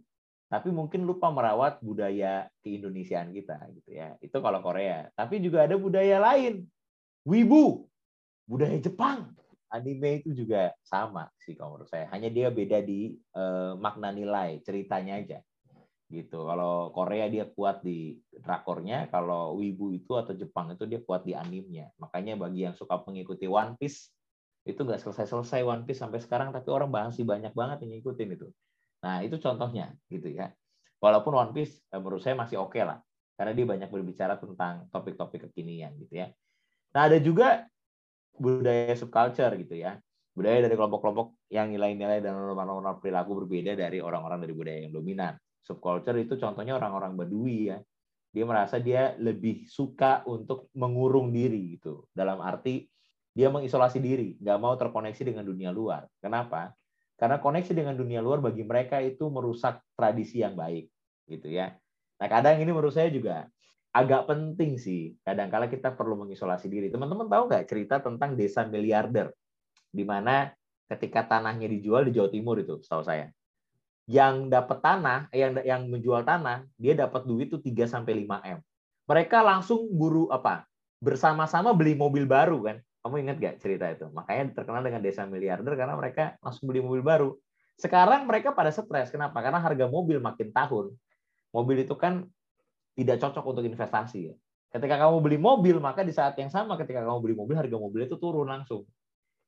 tapi 0.52 0.68
mungkin 0.68 1.08
lupa 1.08 1.32
merawat 1.32 1.80
budaya 1.80 2.44
keindonesiaan 2.60 3.32
kita 3.32 3.56
gitu 3.72 3.96
ya. 3.96 4.12
Itu 4.20 4.44
kalau 4.44 4.60
Korea. 4.60 5.08
Tapi 5.16 5.40
juga 5.40 5.64
ada 5.64 5.80
budaya 5.80 6.20
lain. 6.20 6.68
Wibu, 7.24 7.88
budaya 8.44 8.76
Jepang 8.76 9.32
anime 9.72 10.20
itu 10.20 10.36
juga 10.36 10.76
sama 10.84 11.26
sih 11.40 11.56
kalau 11.56 11.74
menurut 11.80 11.88
saya. 11.88 12.06
Hanya 12.12 12.28
dia 12.28 12.52
beda 12.52 12.84
di 12.84 13.16
uh, 13.34 13.74
makna 13.80 14.12
nilai, 14.12 14.60
ceritanya 14.60 15.18
aja. 15.18 15.38
Gitu. 16.12 16.36
Kalau 16.36 16.92
Korea 16.92 17.24
dia 17.32 17.48
kuat 17.48 17.80
di 17.80 18.20
drakornya, 18.36 19.08
kalau 19.08 19.56
Wibu 19.56 19.96
itu 19.96 20.12
atau 20.12 20.36
Jepang 20.36 20.76
itu 20.76 20.84
dia 20.84 21.00
kuat 21.00 21.24
di 21.24 21.32
animenya. 21.32 21.88
Makanya 21.96 22.36
bagi 22.36 22.68
yang 22.68 22.76
suka 22.76 23.00
mengikuti 23.08 23.48
One 23.48 23.80
Piece 23.80 24.12
itu 24.68 24.76
nggak 24.76 25.00
selesai-selesai 25.00 25.64
One 25.64 25.88
Piece 25.88 26.04
sampai 26.04 26.20
sekarang, 26.20 26.52
tapi 26.52 26.68
orang 26.68 26.92
masih 26.92 27.24
banyak 27.24 27.56
banget 27.56 27.88
yang 27.88 27.96
ngikutin 27.96 28.28
itu. 28.28 28.48
Nah, 29.02 29.24
itu 29.24 29.40
contohnya 29.40 29.96
gitu 30.12 30.30
ya. 30.30 30.52
Walaupun 31.00 31.32
One 31.32 31.52
Piece 31.56 31.80
eh, 31.90 31.98
menurut 31.98 32.20
saya 32.20 32.36
masih 32.36 32.60
oke 32.60 32.76
okay 32.76 32.84
lah. 32.84 33.00
Karena 33.32 33.56
dia 33.56 33.66
banyak 33.66 33.88
berbicara 33.88 34.36
tentang 34.36 34.86
topik-topik 34.92 35.48
kekinian 35.48 35.96
gitu 35.96 36.22
ya. 36.22 36.28
Nah, 36.92 37.08
ada 37.08 37.16
juga 37.18 37.64
budaya 38.36 38.94
subculture 38.96 39.52
gitu 39.60 39.76
ya. 39.80 39.98
Budaya 40.32 40.64
dari 40.64 40.74
kelompok-kelompok 40.76 41.52
yang 41.52 41.68
nilai-nilai 41.68 42.24
dan 42.24 42.32
norma-norma 42.32 42.96
perilaku 42.96 43.44
berbeda 43.44 43.76
dari 43.76 44.00
orang-orang 44.00 44.40
dari 44.40 44.54
budaya 44.56 44.78
yang 44.88 44.94
dominan. 44.96 45.36
Subculture 45.60 46.16
itu 46.16 46.40
contohnya 46.40 46.80
orang-orang 46.80 47.12
Badui 47.12 47.68
ya. 47.68 47.78
Dia 48.32 48.44
merasa 48.48 48.80
dia 48.80 49.12
lebih 49.20 49.68
suka 49.68 50.24
untuk 50.24 50.72
mengurung 50.72 51.28
diri 51.28 51.76
gitu. 51.76 52.08
Dalam 52.16 52.40
arti 52.40 52.88
dia 53.32 53.52
mengisolasi 53.52 54.00
diri, 54.00 54.40
nggak 54.40 54.58
mau 54.60 54.72
terkoneksi 54.76 55.22
dengan 55.24 55.44
dunia 55.44 55.68
luar. 55.68 56.08
Kenapa? 56.20 56.72
Karena 57.20 57.36
koneksi 57.40 57.72
dengan 57.76 57.92
dunia 57.96 58.24
luar 58.24 58.40
bagi 58.40 58.64
mereka 58.64 59.04
itu 59.04 59.28
merusak 59.28 59.84
tradisi 59.92 60.40
yang 60.40 60.56
baik, 60.56 60.88
gitu 61.28 61.48
ya. 61.52 61.76
Nah 62.20 62.28
kadang 62.28 62.56
ini 62.56 62.72
menurut 62.72 62.92
saya 62.92 63.12
juga 63.12 63.51
agak 63.92 64.28
penting 64.28 64.80
sih. 64.80 65.14
Kadang-kala 65.20 65.68
kita 65.68 65.92
perlu 65.92 66.16
mengisolasi 66.24 66.66
diri. 66.66 66.88
Teman-teman 66.88 67.28
tahu 67.28 67.42
nggak 67.52 67.64
cerita 67.68 68.00
tentang 68.00 68.34
desa 68.34 68.64
miliarder, 68.64 69.30
di 69.92 70.02
mana 70.02 70.50
ketika 70.88 71.24
tanahnya 71.24 71.68
dijual 71.68 72.08
di 72.08 72.12
Jawa 72.16 72.28
Timur 72.32 72.56
itu, 72.60 72.80
setahu 72.80 73.04
saya 73.04 73.28
yang 74.10 74.50
dapat 74.50 74.82
tanah, 74.82 75.30
yang 75.30 75.62
yang 75.62 75.82
menjual 75.86 76.26
tanah, 76.26 76.66
dia 76.74 76.98
dapat 76.98 77.22
duit 77.22 77.46
itu 77.48 77.58
3 77.62 77.86
sampai 77.86 78.26
5 78.26 78.42
M. 78.42 78.58
Mereka 79.06 79.38
langsung 79.42 79.86
buru 79.94 80.26
apa? 80.30 80.66
Bersama-sama 81.02 81.74
beli 81.74 81.94
mobil 81.94 82.26
baru 82.26 82.62
kan. 82.62 82.76
Kamu 83.02 83.18
ingat 83.18 83.36
gak 83.42 83.56
cerita 83.58 83.90
itu? 83.90 84.06
Makanya 84.14 84.54
terkenal 84.54 84.82
dengan 84.86 85.02
desa 85.02 85.26
miliarder 85.26 85.74
karena 85.74 85.98
mereka 85.98 86.38
langsung 86.38 86.70
beli 86.70 86.78
mobil 86.78 87.02
baru. 87.02 87.34
Sekarang 87.74 88.30
mereka 88.30 88.54
pada 88.54 88.70
stres. 88.70 89.10
Kenapa? 89.10 89.42
Karena 89.42 89.58
harga 89.58 89.90
mobil 89.90 90.22
makin 90.22 90.54
tahun. 90.54 90.94
Mobil 91.50 91.82
itu 91.82 91.98
kan 91.98 92.30
tidak 92.96 93.16
cocok 93.20 93.44
untuk 93.44 93.64
investasi. 93.64 94.32
Ketika 94.72 94.96
kamu 94.96 95.20
beli 95.20 95.38
mobil, 95.40 95.76
maka 95.80 96.00
di 96.00 96.16
saat 96.16 96.32
yang 96.40 96.48
sama 96.48 96.80
ketika 96.80 97.04
kamu 97.04 97.18
beli 97.20 97.34
mobil, 97.36 97.54
harga 97.60 97.76
mobil 97.76 98.08
itu 98.08 98.16
turun 98.16 98.48
langsung. 98.48 98.88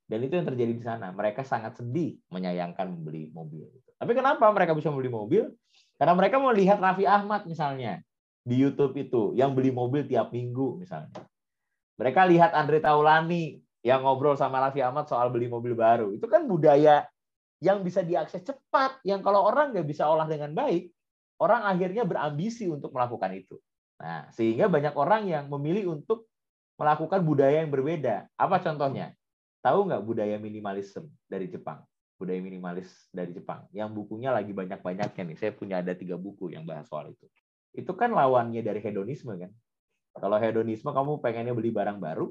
Dan 0.05 0.21
itu 0.21 0.37
yang 0.37 0.45
terjadi 0.45 0.73
di 0.77 0.85
sana. 0.85 1.17
Mereka 1.17 1.49
sangat 1.49 1.81
sedih 1.81 2.21
menyayangkan 2.29 2.93
membeli 2.93 3.33
mobil. 3.33 3.65
Tapi 3.97 4.13
kenapa 4.13 4.45
mereka 4.53 4.77
bisa 4.77 4.93
membeli 4.93 5.09
mobil? 5.09 5.49
Karena 5.97 6.13
mereka 6.13 6.37
melihat 6.37 6.77
Raffi 6.77 7.09
Ahmad 7.09 7.49
misalnya 7.49 8.05
di 8.45 8.61
YouTube 8.61 8.93
itu 9.01 9.33
yang 9.33 9.57
beli 9.57 9.73
mobil 9.73 10.05
tiap 10.05 10.29
minggu 10.29 10.77
misalnya. 10.77 11.25
Mereka 11.97 12.29
lihat 12.29 12.53
Andre 12.53 12.85
Taulani 12.85 13.65
yang 13.81 14.05
ngobrol 14.05 14.37
sama 14.37 14.61
Raffi 14.61 14.85
Ahmad 14.85 15.09
soal 15.09 15.33
beli 15.33 15.49
mobil 15.49 15.73
baru. 15.73 16.13
Itu 16.13 16.29
kan 16.29 16.45
budaya 16.45 17.09
yang 17.65 17.81
bisa 17.81 18.05
diakses 18.05 18.45
cepat, 18.45 19.01
yang 19.09 19.25
kalau 19.25 19.49
orang 19.49 19.73
nggak 19.73 19.89
bisa 19.89 20.05
olah 20.05 20.29
dengan 20.29 20.53
baik, 20.53 20.93
orang 21.41 21.67
akhirnya 21.67 22.05
berambisi 22.07 22.69
untuk 22.71 22.95
melakukan 22.95 23.31
itu. 23.35 23.57
Nah, 23.99 24.29
sehingga 24.35 24.67
banyak 24.67 24.95
orang 24.95 25.31
yang 25.31 25.45
memilih 25.49 25.95
untuk 25.95 26.27
melakukan 26.77 27.23
budaya 27.23 27.63
yang 27.63 27.71
berbeda. 27.71 28.27
Apa 28.35 28.59
contohnya? 28.61 29.15
Tahu 29.63 29.89
nggak 29.89 30.03
budaya 30.05 30.37
minimalisme 30.37 31.09
dari 31.31 31.49
Jepang? 31.49 31.81
budaya 32.15 32.41
minimalis 32.41 32.89
dari 33.11 33.35
Jepang 33.35 33.67
yang 33.75 33.91
bukunya 33.91 34.31
lagi 34.31 34.55
banyak-banyaknya 34.55 35.23
nih. 35.35 35.37
Saya 35.39 35.53
punya 35.53 35.83
ada 35.83 35.93
tiga 35.93 36.15
buku 36.15 36.55
yang 36.55 36.63
bahas 36.63 36.87
soal 36.87 37.11
itu. 37.11 37.27
Itu 37.75 37.93
kan 37.99 38.15
lawannya 38.15 38.63
dari 38.63 38.79
hedonisme 38.79 39.35
kan. 39.35 39.51
Kalau 40.15 40.39
hedonisme 40.39 40.95
kamu 40.95 41.19
pengennya 41.19 41.53
beli 41.53 41.75
barang 41.75 41.99
baru, 41.99 42.31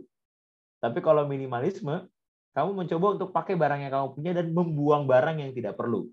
tapi 0.80 1.04
kalau 1.04 1.28
minimalisme 1.28 2.08
kamu 2.56 2.70
mencoba 2.72 3.08
untuk 3.20 3.30
pakai 3.36 3.60
barang 3.60 3.80
yang 3.84 3.92
kamu 3.92 4.08
punya 4.16 4.32
dan 4.32 4.48
membuang 4.56 5.04
barang 5.04 5.44
yang 5.44 5.52
tidak 5.52 5.76
perlu. 5.76 6.08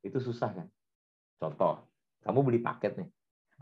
Itu 0.00 0.22
susah 0.22 0.54
kan. 0.54 0.66
Contoh, 1.42 1.90
kamu 2.22 2.38
beli 2.42 2.60
paket 2.62 2.98
nih. 2.98 3.08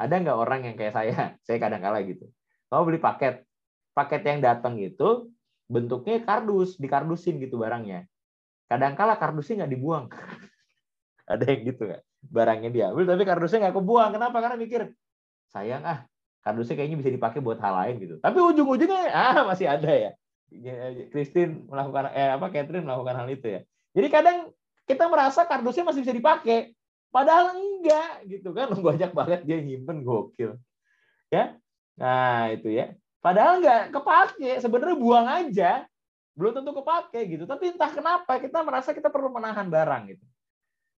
Ada 0.00 0.14
nggak 0.16 0.38
orang 0.38 0.60
yang 0.64 0.76
kayak 0.76 0.94
saya? 0.96 1.18
Saya 1.46 1.58
kadang 1.60 1.82
kala 1.84 2.00
gitu. 2.04 2.28
Kamu 2.72 2.82
beli 2.86 3.00
paket, 3.02 3.44
paket 3.92 4.22
yang 4.24 4.40
datang 4.40 4.78
itu 4.78 5.28
bentuknya 5.70 6.22
kardus, 6.22 6.78
dikardusin 6.78 7.38
gitu 7.38 7.62
barangnya 7.62 8.10
Kadangkala 8.70 9.18
kardusnya 9.18 9.66
nggak 9.66 9.72
dibuang. 9.74 10.06
Ada 11.32 11.42
yang 11.42 11.62
gitu 11.74 11.90
kan. 11.90 12.00
Barangnya 12.22 12.70
diambil 12.70 13.04
tapi 13.10 13.22
kardusnya 13.26 13.66
nggak 13.66 13.76
kebuang. 13.82 14.10
Kenapa? 14.14 14.36
Karena 14.38 14.56
mikir, 14.56 14.94
sayang 15.50 15.82
ah, 15.82 16.06
kardusnya 16.46 16.78
kayaknya 16.78 17.02
bisa 17.02 17.10
dipakai 17.10 17.42
buat 17.42 17.58
hal 17.58 17.74
lain 17.74 17.94
gitu. 17.98 18.14
Tapi 18.22 18.38
ujung-ujungnya 18.38 19.10
ah 19.34 19.42
masih 19.50 19.66
ada 19.66 19.90
ya. 19.90 20.10
Christine 21.10 21.66
melakukan 21.66 22.10
eh 22.14 22.30
apa 22.30 22.46
Catherine 22.50 22.86
melakukan 22.86 23.14
hal 23.18 23.28
itu 23.30 23.46
ya. 23.58 23.60
Jadi 23.90 24.06
kadang 24.06 24.36
kita 24.86 25.06
merasa 25.10 25.46
kardusnya 25.46 25.86
masih 25.86 26.02
bisa 26.06 26.14
dipakai, 26.14 26.74
padahal 27.10 27.58
enggak 27.58 28.26
gitu 28.26 28.50
kan. 28.54 28.70
Banyak 28.88 29.10
banget 29.12 29.40
dia 29.46 29.58
nyimpen 29.60 30.02
gokil. 30.02 30.58
Ya. 31.30 31.58
Nah, 32.00 32.50
itu 32.54 32.70
ya. 32.72 32.96
Padahal 33.20 33.60
enggak 33.60 33.82
kepake, 33.92 34.50
sebenarnya 34.64 34.96
buang 34.96 35.28
aja 35.28 35.84
belum 36.38 36.56
tentu 36.56 36.72
kepake 36.72 37.20
gitu. 37.36 37.44
Tapi 37.44 37.76
entah 37.76 37.92
kenapa 37.92 38.40
kita 38.40 38.64
merasa 38.64 38.96
kita 38.96 39.12
perlu 39.12 39.28
menahan 39.28 39.68
barang 39.68 40.16
gitu. 40.16 40.24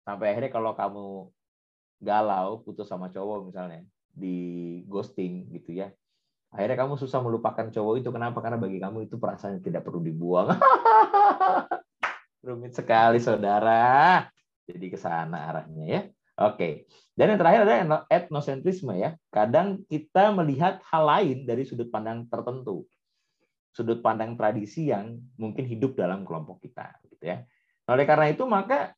Sampai 0.05 0.37
akhirnya 0.37 0.53
kalau 0.53 0.77
kamu 0.77 1.07
galau 2.01 2.61
putus 2.64 2.88
sama 2.88 3.09
cowok 3.09 3.49
misalnya 3.49 3.81
di 4.12 4.81
ghosting 4.85 5.49
gitu 5.55 5.81
ya. 5.81 5.88
Akhirnya 6.51 6.83
kamu 6.83 6.99
susah 6.99 7.23
melupakan 7.23 7.70
cowok 7.70 8.03
itu 8.03 8.11
kenapa? 8.11 8.42
Karena 8.42 8.59
bagi 8.59 8.83
kamu 8.83 9.07
itu 9.07 9.16
perasaan 9.16 9.62
tidak 9.62 9.87
perlu 9.87 10.03
dibuang. 10.03 10.51
Rumit 12.46 12.75
sekali 12.75 13.23
saudara. 13.23 14.27
Jadi 14.72 14.87
ke 14.90 14.98
sana 14.98 15.50
arahnya 15.50 15.85
ya. 15.85 16.02
Oke. 16.40 16.88
Dan 17.12 17.37
yang 17.37 17.40
terakhir 17.40 17.61
ada 17.68 18.06
etnosentrisme 18.09 18.96
ya. 18.96 19.18
Kadang 19.28 19.85
kita 19.90 20.33
melihat 20.33 20.80
hal 20.88 21.04
lain 21.04 21.44
dari 21.44 21.68
sudut 21.68 21.92
pandang 21.92 22.24
tertentu 22.30 22.88
sudut 23.70 24.02
pandang 24.02 24.35
tradisi 24.35 24.90
yang 24.90 25.18
mungkin 25.38 25.62
hidup 25.66 25.94
dalam 25.94 26.26
kelompok 26.26 26.62
kita 26.62 26.90
gitu 27.06 27.24
ya. 27.30 27.46
Nah, 27.87 27.90
oleh 27.94 28.06
karena 28.06 28.26
itu 28.30 28.44
maka 28.46 28.94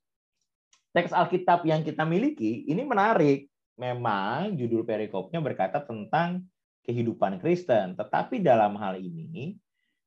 teks 0.96 1.12
Alkitab 1.12 1.64
yang 1.68 1.84
kita 1.84 2.04
miliki 2.04 2.64
ini 2.68 2.82
menarik. 2.84 3.48
Memang 3.72 4.52
judul 4.52 4.84
perikopnya 4.84 5.40
berkata 5.40 5.80
tentang 5.80 6.44
kehidupan 6.84 7.40
Kristen, 7.40 7.96
tetapi 7.96 8.44
dalam 8.44 8.76
hal 8.76 9.00
ini 9.00 9.56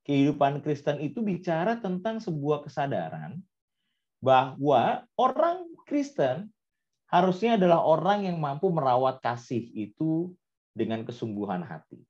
kehidupan 0.05 0.61
Kristen 0.61 1.01
itu 1.01 1.25
bicara 1.25 1.81
tentang 1.81 2.21
sebuah 2.21 2.61
kesadaran 2.61 3.41
bahwa 4.23 5.03
orang 5.15 5.67
Kristen 5.85 6.51
harusnya 7.09 7.55
adalah 7.55 7.83
orang 7.85 8.27
yang 8.27 8.37
mampu 8.41 8.67
merawat 8.73 9.21
kasih 9.21 9.61
itu 9.75 10.33
dengan 10.75 11.07
kesungguhan 11.07 11.63
hati. 11.63 12.03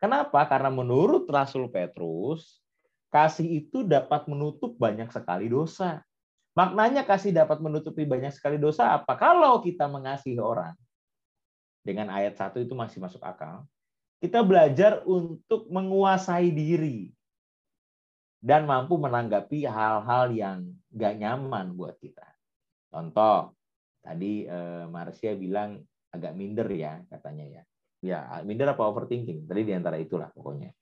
Kenapa? 0.00 0.46
Karena 0.48 0.72
menurut 0.72 1.28
Rasul 1.28 1.68
Petrus, 1.68 2.62
kasih 3.12 3.66
itu 3.66 3.84
dapat 3.84 4.24
menutup 4.30 4.78
banyak 4.78 5.10
sekali 5.12 5.50
dosa. 5.50 6.00
Maknanya 6.56 7.04
kasih 7.04 7.34
dapat 7.34 7.58
menutupi 7.60 8.06
banyak 8.06 8.32
sekali 8.32 8.56
dosa 8.56 8.96
apa? 8.96 9.18
Kalau 9.18 9.60
kita 9.60 9.90
mengasihi 9.90 10.40
orang, 10.40 10.74
dengan 11.84 12.12
ayat 12.12 12.36
satu 12.36 12.60
itu 12.60 12.72
masih 12.76 13.00
masuk 13.00 13.20
akal, 13.24 13.64
kita 14.20 14.44
belajar 14.44 15.00
untuk 15.08 15.68
menguasai 15.72 16.52
diri 16.52 17.12
dan 18.40 18.64
mampu 18.64 18.96
menanggapi 18.96 19.68
hal-hal 19.68 20.32
yang 20.32 20.72
gak 20.96 21.14
nyaman 21.20 21.76
buat 21.76 22.00
kita. 22.00 22.24
Contoh, 22.88 23.54
tadi 24.00 24.48
eh, 24.48 25.36
bilang 25.36 25.78
agak 26.10 26.32
minder 26.34 26.66
ya 26.72 26.98
katanya 27.06 27.60
ya. 27.60 27.62
Ya 28.00 28.18
minder 28.42 28.72
apa 28.72 28.80
overthinking? 28.88 29.44
Tadi 29.44 29.60
di 29.62 29.76
antara 29.76 30.00
itulah 30.00 30.32
pokoknya. 30.32 30.72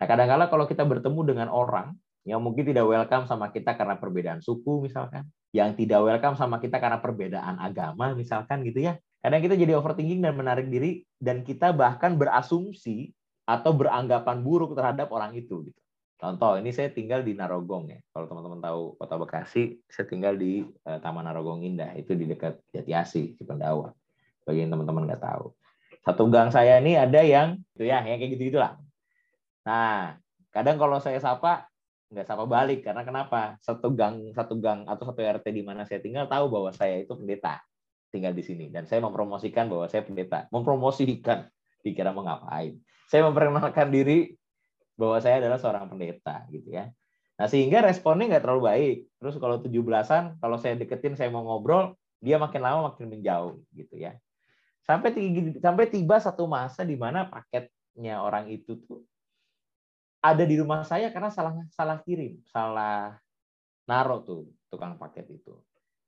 Nah 0.00 0.06
kadang-kala 0.06 0.46
kalau 0.46 0.64
kita 0.70 0.86
bertemu 0.86 1.20
dengan 1.34 1.48
orang 1.50 1.98
yang 2.24 2.40
mungkin 2.40 2.62
tidak 2.62 2.86
welcome 2.86 3.26
sama 3.26 3.50
kita 3.50 3.74
karena 3.74 3.96
perbedaan 3.96 4.40
suku 4.44 4.84
misalkan 4.84 5.26
yang 5.56 5.72
tidak 5.72 6.04
welcome 6.04 6.36
sama 6.36 6.60
kita 6.60 6.76
karena 6.76 7.00
perbedaan 7.00 7.56
agama 7.56 8.12
misalkan 8.12 8.60
gitu 8.62 8.84
ya 8.84 9.00
kadang 9.24 9.40
kita 9.40 9.56
jadi 9.56 9.76
overthinking 9.80 10.20
dan 10.20 10.36
menarik 10.36 10.68
diri 10.68 11.04
dan 11.16 11.40
kita 11.40 11.72
bahkan 11.72 12.20
berasumsi 12.20 13.16
atau 13.48 13.72
beranggapan 13.72 14.44
buruk 14.44 14.76
terhadap 14.76 15.08
orang 15.10 15.32
itu 15.32 15.64
gitu 15.72 15.80
Contoh, 16.20 16.60
ini 16.60 16.68
saya 16.68 16.92
tinggal 16.92 17.24
di 17.24 17.32
Narogong 17.32 17.88
ya. 17.88 17.98
Kalau 18.12 18.28
teman-teman 18.28 18.60
tahu 18.60 19.00
Kota 19.00 19.16
Bekasi, 19.16 19.80
saya 19.88 20.04
tinggal 20.04 20.36
di 20.36 20.60
uh, 20.84 21.00
Taman 21.00 21.24
Narogong 21.24 21.64
Indah, 21.64 21.96
itu 21.96 22.12
di 22.12 22.28
dekat 22.28 22.60
Jatiasi, 22.76 23.40
Cipendawa. 23.40 23.88
Bagi 24.44 24.68
yang 24.68 24.76
teman-teman 24.76 25.08
nggak 25.08 25.24
tahu 25.24 25.56
satu 26.00 26.32
gang 26.32 26.48
saya 26.48 26.80
ini 26.80 26.96
ada 26.96 27.20
yang 27.20 27.60
itu 27.76 27.84
ya, 27.84 28.00
yang 28.04 28.16
kayak 28.16 28.30
gitu 28.36 28.42
gitulah. 28.52 28.80
Nah, 29.68 30.16
kadang 30.48 30.80
kalau 30.80 30.96
saya 30.96 31.20
sapa 31.20 31.68
nggak 32.10 32.26
sapa 32.26 32.44
balik 32.48 32.82
karena 32.82 33.04
kenapa? 33.04 33.60
Satu 33.60 33.92
gang 33.92 34.32
satu 34.32 34.56
gang 34.56 34.88
atau 34.88 35.12
satu 35.12 35.20
RT 35.20 35.46
di 35.52 35.62
mana 35.62 35.84
saya 35.84 36.00
tinggal 36.00 36.26
tahu 36.26 36.48
bahwa 36.48 36.72
saya 36.72 37.04
itu 37.04 37.12
pendeta 37.12 37.60
tinggal 38.10 38.34
di 38.34 38.42
sini 38.42 38.66
dan 38.72 38.88
saya 38.88 39.04
mempromosikan 39.04 39.68
bahwa 39.68 39.86
saya 39.86 40.02
pendeta. 40.02 40.48
Mempromosikan 40.50 41.46
dikira 41.84 42.10
mau? 42.10 42.26
Saya 43.06 43.22
memperkenalkan 43.28 43.92
diri 43.92 44.39
bahwa 45.00 45.16
saya 45.24 45.40
adalah 45.40 45.56
seorang 45.56 45.88
pendeta 45.88 46.44
gitu 46.52 46.68
ya. 46.76 46.92
Nah, 47.40 47.48
sehingga 47.48 47.80
responnya 47.80 48.36
nggak 48.36 48.44
terlalu 48.44 48.62
baik. 48.68 48.98
Terus 49.16 49.34
kalau 49.40 49.56
tujuh 49.64 49.80
belasan, 49.80 50.36
kalau 50.44 50.60
saya 50.60 50.76
deketin, 50.76 51.16
saya 51.16 51.32
mau 51.32 51.40
ngobrol, 51.40 51.96
dia 52.20 52.36
makin 52.36 52.60
lama 52.60 52.92
makin 52.92 53.08
menjauh 53.08 53.56
gitu 53.72 53.96
ya. 53.96 54.12
Sampai 54.84 55.16
sampai 55.56 55.88
tiba 55.88 56.20
satu 56.20 56.44
masa 56.44 56.84
di 56.84 57.00
mana 57.00 57.24
paketnya 57.24 58.20
orang 58.20 58.52
itu 58.52 58.76
tuh 58.84 59.08
ada 60.20 60.44
di 60.44 60.60
rumah 60.60 60.84
saya 60.84 61.08
karena 61.08 61.32
salah 61.32 61.56
salah 61.72 61.96
kirim, 62.04 62.44
salah 62.44 63.16
naruh 63.88 64.20
tuh 64.20 64.52
tukang 64.68 65.00
paket 65.00 65.40
itu. 65.40 65.56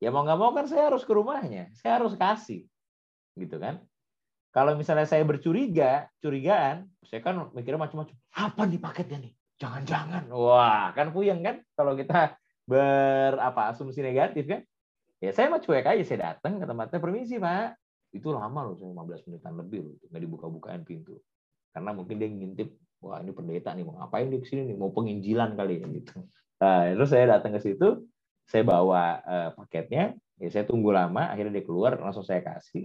Ya 0.05 0.13
mau 0.13 0.21
nggak 0.21 0.37
mau 0.37 0.53
kan 0.53 0.69
saya 0.69 0.93
harus 0.93 1.07
ke 1.09 1.17
rumahnya, 1.17 1.73
saya 1.81 1.97
harus 1.97 2.13
kasih, 2.13 2.69
gitu 3.41 3.57
kan? 3.57 3.81
Kalau 4.53 4.77
misalnya 4.77 5.09
saya 5.09 5.25
bercuriga, 5.25 6.13
curigaan, 6.21 6.85
saya 7.09 7.25
kan 7.25 7.49
mikirnya 7.57 7.81
macam-macam. 7.81 8.13
Apa 8.37 8.69
nih 8.69 8.81
paketnya 8.81 9.19
nih? 9.25 9.33
Jangan-jangan. 9.57 10.29
Wah, 10.29 10.93
kan 10.93 11.09
puyeng 11.09 11.41
kan 11.41 11.65
kalau 11.73 11.97
kita 11.97 12.37
ber 12.69 13.41
apa 13.41 13.73
asumsi 13.73 14.05
negatif 14.05 14.45
kan? 14.45 14.61
Ya 15.25 15.33
saya 15.33 15.49
mah 15.49 15.63
cuek 15.63 15.89
aja, 15.89 16.03
saya 16.05 16.19
datang 16.35 16.61
ke 16.61 16.69
tempatnya, 16.69 17.01
permisi 17.01 17.41
Pak. 17.41 17.81
Itu 18.13 18.35
lama 18.37 18.69
loh, 18.69 18.77
15 18.77 19.25
menitan 19.33 19.57
lebih 19.57 19.81
loh, 19.89 19.95
nggak 20.13 20.21
dibuka-bukain 20.21 20.85
pintu. 20.85 21.17
Karena 21.73 21.97
mungkin 21.97 22.21
dia 22.21 22.29
ngintip, 22.29 22.77
wah 23.01 23.25
ini 23.25 23.33
pendeta 23.33 23.73
nih, 23.73 23.89
mau 23.89 23.97
ngapain 23.97 24.29
dia 24.29 24.43
ke 24.43 24.47
sini 24.51 24.69
nih, 24.69 24.77
mau 24.77 24.93
penginjilan 24.93 25.57
kali 25.57 25.81
ya 25.81 25.89
gitu. 25.89 26.29
Nah, 26.61 26.93
terus 26.93 27.09
saya 27.09 27.39
datang 27.39 27.57
ke 27.57 27.61
situ, 27.65 28.05
saya 28.45 28.63
bawa 28.69 29.23
uh, 29.25 29.51
paketnya, 29.57 30.13
ya 30.37 30.49
saya 30.53 30.69
tunggu 30.69 30.93
lama, 30.93 31.33
akhirnya 31.33 31.63
dia 31.63 31.65
keluar, 31.65 31.97
langsung 31.97 32.27
saya 32.27 32.45
kasih. 32.45 32.85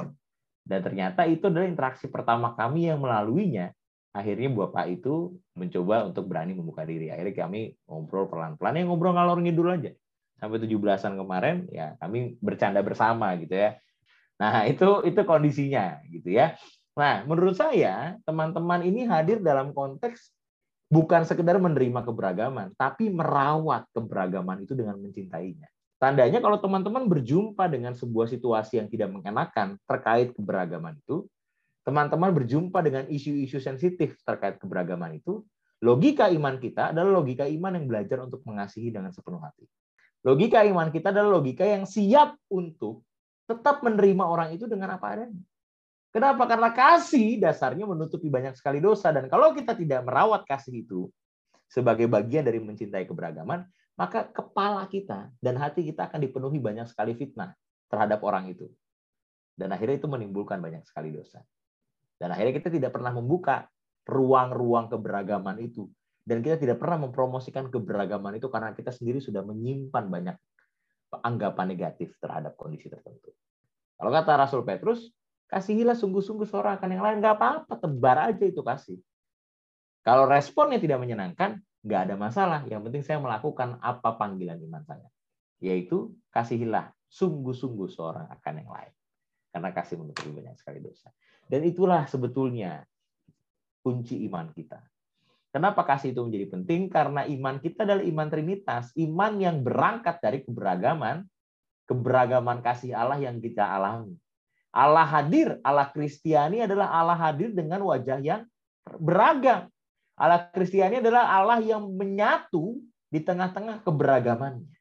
Dan 0.68 0.84
ternyata 0.84 1.24
itu 1.24 1.48
adalah 1.48 1.64
interaksi 1.64 2.12
pertama 2.12 2.52
kami 2.52 2.92
yang 2.92 3.00
melaluinya. 3.00 3.72
Akhirnya 4.12 4.52
Bapak 4.52 4.86
itu 4.92 5.40
mencoba 5.56 6.04
untuk 6.12 6.28
berani 6.28 6.52
membuka 6.52 6.84
diri. 6.84 7.08
Akhirnya 7.08 7.48
kami 7.48 7.72
ngobrol 7.88 8.28
pelan-pelan, 8.28 8.76
ya 8.76 8.84
ngobrol 8.84 9.16
ngalor 9.16 9.40
ngidul 9.40 9.70
aja. 9.72 9.92
Sampai 10.38 10.60
17-an 10.62 11.14
kemarin, 11.18 11.56
ya 11.72 11.96
kami 11.98 12.36
bercanda 12.44 12.84
bersama 12.84 13.34
gitu 13.40 13.56
ya. 13.56 13.80
Nah, 14.38 14.68
itu 14.70 15.02
itu 15.08 15.18
kondisinya 15.26 16.04
gitu 16.12 16.36
ya. 16.36 16.54
Nah, 16.98 17.26
menurut 17.26 17.58
saya 17.58 18.18
teman-teman 18.26 18.86
ini 18.86 19.06
hadir 19.06 19.42
dalam 19.42 19.74
konteks 19.74 20.34
bukan 20.90 21.26
sekedar 21.26 21.62
menerima 21.62 22.02
keberagaman, 22.06 22.74
tapi 22.74 23.14
merawat 23.14 23.86
keberagaman 23.94 24.66
itu 24.66 24.74
dengan 24.74 24.98
mencintainya. 24.98 25.70
Tandanya 25.98 26.38
kalau 26.38 26.62
teman-teman 26.62 27.10
berjumpa 27.10 27.66
dengan 27.74 27.98
sebuah 27.98 28.30
situasi 28.30 28.78
yang 28.78 28.86
tidak 28.86 29.10
mengenakan 29.10 29.82
terkait 29.90 30.30
keberagaman 30.38 30.94
itu, 31.02 31.26
teman-teman 31.82 32.30
berjumpa 32.38 32.86
dengan 32.86 33.10
isu-isu 33.10 33.58
sensitif 33.58 34.14
terkait 34.22 34.62
keberagaman 34.62 35.18
itu, 35.18 35.42
logika 35.82 36.30
iman 36.30 36.62
kita 36.62 36.94
adalah 36.94 37.18
logika 37.18 37.50
iman 37.50 37.82
yang 37.82 37.86
belajar 37.90 38.22
untuk 38.22 38.46
mengasihi 38.46 38.94
dengan 38.94 39.10
sepenuh 39.10 39.42
hati. 39.42 39.66
Logika 40.22 40.62
iman 40.70 40.94
kita 40.94 41.10
adalah 41.10 41.42
logika 41.42 41.66
yang 41.66 41.90
siap 41.90 42.38
untuk 42.52 43.02
tetap 43.50 43.82
menerima 43.82 44.22
orang 44.22 44.54
itu 44.54 44.70
dengan 44.70 45.00
apa 45.00 45.18
adanya. 45.18 45.42
Kenapa? 46.14 46.44
Karena 46.46 46.70
kasih 46.74 47.42
dasarnya 47.42 47.86
menutupi 47.90 48.30
banyak 48.30 48.54
sekali 48.54 48.82
dosa. 48.82 49.10
Dan 49.10 49.30
kalau 49.30 49.54
kita 49.54 49.74
tidak 49.74 50.02
merawat 50.06 50.46
kasih 50.46 50.86
itu 50.86 51.10
sebagai 51.70 52.06
bagian 52.06 52.44
dari 52.44 52.60
mencintai 52.60 53.06
keberagaman, 53.06 53.66
maka 53.98 54.30
kepala 54.30 54.86
kita 54.86 55.34
dan 55.42 55.58
hati 55.58 55.82
kita 55.82 56.06
akan 56.06 56.22
dipenuhi 56.22 56.62
banyak 56.62 56.86
sekali 56.86 57.18
fitnah 57.18 57.58
terhadap 57.90 58.22
orang 58.22 58.54
itu. 58.54 58.70
Dan 59.58 59.74
akhirnya 59.74 59.98
itu 59.98 60.06
menimbulkan 60.06 60.62
banyak 60.62 60.86
sekali 60.86 61.10
dosa. 61.10 61.42
Dan 62.22 62.30
akhirnya 62.30 62.62
kita 62.62 62.70
tidak 62.70 62.94
pernah 62.94 63.10
membuka 63.10 63.66
ruang-ruang 64.06 64.94
keberagaman 64.94 65.58
itu. 65.66 65.90
Dan 66.22 66.46
kita 66.46 66.62
tidak 66.62 66.78
pernah 66.78 67.10
mempromosikan 67.10 67.74
keberagaman 67.74 68.38
itu 68.38 68.54
karena 68.54 68.78
kita 68.78 68.94
sendiri 68.94 69.18
sudah 69.18 69.42
menyimpan 69.42 70.06
banyak 70.06 70.38
anggapan 71.26 71.66
negatif 71.74 72.14
terhadap 72.22 72.54
kondisi 72.54 72.92
tertentu. 72.92 73.34
Kalau 73.98 74.12
kata 74.14 74.32
Rasul 74.38 74.62
Petrus, 74.62 75.10
kasihilah 75.50 75.98
sungguh-sungguh 75.98 76.46
seorang 76.46 76.78
akan 76.78 76.90
yang 76.94 77.02
lain. 77.02 77.18
Nggak 77.24 77.36
apa-apa, 77.40 77.74
tebar 77.82 78.30
aja 78.30 78.46
itu 78.46 78.62
kasih. 78.62 79.00
Kalau 80.06 80.30
responnya 80.30 80.78
tidak 80.78 81.02
menyenangkan, 81.02 81.58
nggak 81.86 82.02
ada 82.10 82.16
masalah. 82.16 82.62
Yang 82.66 82.82
penting 82.90 83.04
saya 83.04 83.20
melakukan 83.22 83.78
apa 83.84 84.16
panggilan 84.18 84.58
iman 84.70 84.84
saya, 84.86 85.08
yaitu 85.62 86.14
kasihilah 86.32 86.94
sungguh-sungguh 87.10 87.90
seorang 87.92 88.28
akan 88.32 88.54
yang 88.64 88.72
lain. 88.72 88.94
Karena 89.52 89.70
kasih 89.74 89.98
menutupi 89.98 90.30
banyak 90.30 90.56
sekali 90.58 90.80
dosa. 90.84 91.10
Dan 91.48 91.64
itulah 91.66 92.06
sebetulnya 92.06 92.84
kunci 93.82 94.20
iman 94.28 94.52
kita. 94.52 94.84
Kenapa 95.48 95.88
kasih 95.88 96.12
itu 96.12 96.22
menjadi 96.22 96.54
penting? 96.54 96.92
Karena 96.92 97.24
iman 97.24 97.58
kita 97.58 97.88
adalah 97.88 98.04
iman 98.04 98.28
Trinitas, 98.28 98.92
iman 99.00 99.34
yang 99.40 99.64
berangkat 99.64 100.20
dari 100.20 100.44
keberagaman, 100.44 101.24
keberagaman 101.88 102.60
kasih 102.62 102.94
Allah 102.94 103.18
yang 103.18 103.40
kita 103.40 103.64
alami. 103.64 104.14
Allah 104.76 105.08
hadir, 105.08 105.58
Allah 105.66 105.90
Kristiani 105.90 106.62
adalah 106.62 106.92
Allah 106.94 107.18
hadir 107.18 107.56
dengan 107.56 107.82
wajah 107.88 108.20
yang 108.22 108.46
beragam. 109.00 109.72
Allah 110.18 110.50
Kristiani 110.50 110.98
adalah 110.98 111.30
Allah 111.30 111.62
yang 111.62 111.86
menyatu 111.94 112.82
di 113.08 113.22
tengah-tengah 113.22 113.86
keberagamannya. 113.86 114.74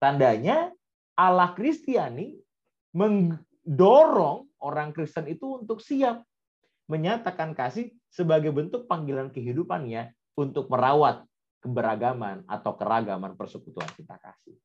Tandanya 0.00 0.72
Allah 1.12 1.52
Kristiani 1.52 2.34
mendorong 2.96 4.48
orang 4.64 4.96
Kristen 4.96 5.28
itu 5.28 5.60
untuk 5.60 5.84
siap 5.84 6.24
menyatakan 6.88 7.52
kasih 7.52 7.92
sebagai 8.08 8.48
bentuk 8.48 8.88
panggilan 8.88 9.28
kehidupannya 9.28 10.16
untuk 10.40 10.72
merawat 10.72 11.28
keberagaman 11.60 12.48
atau 12.48 12.72
keragaman 12.72 13.36
persekutuan 13.36 13.90
cinta 13.92 14.16
kasih. 14.16 14.56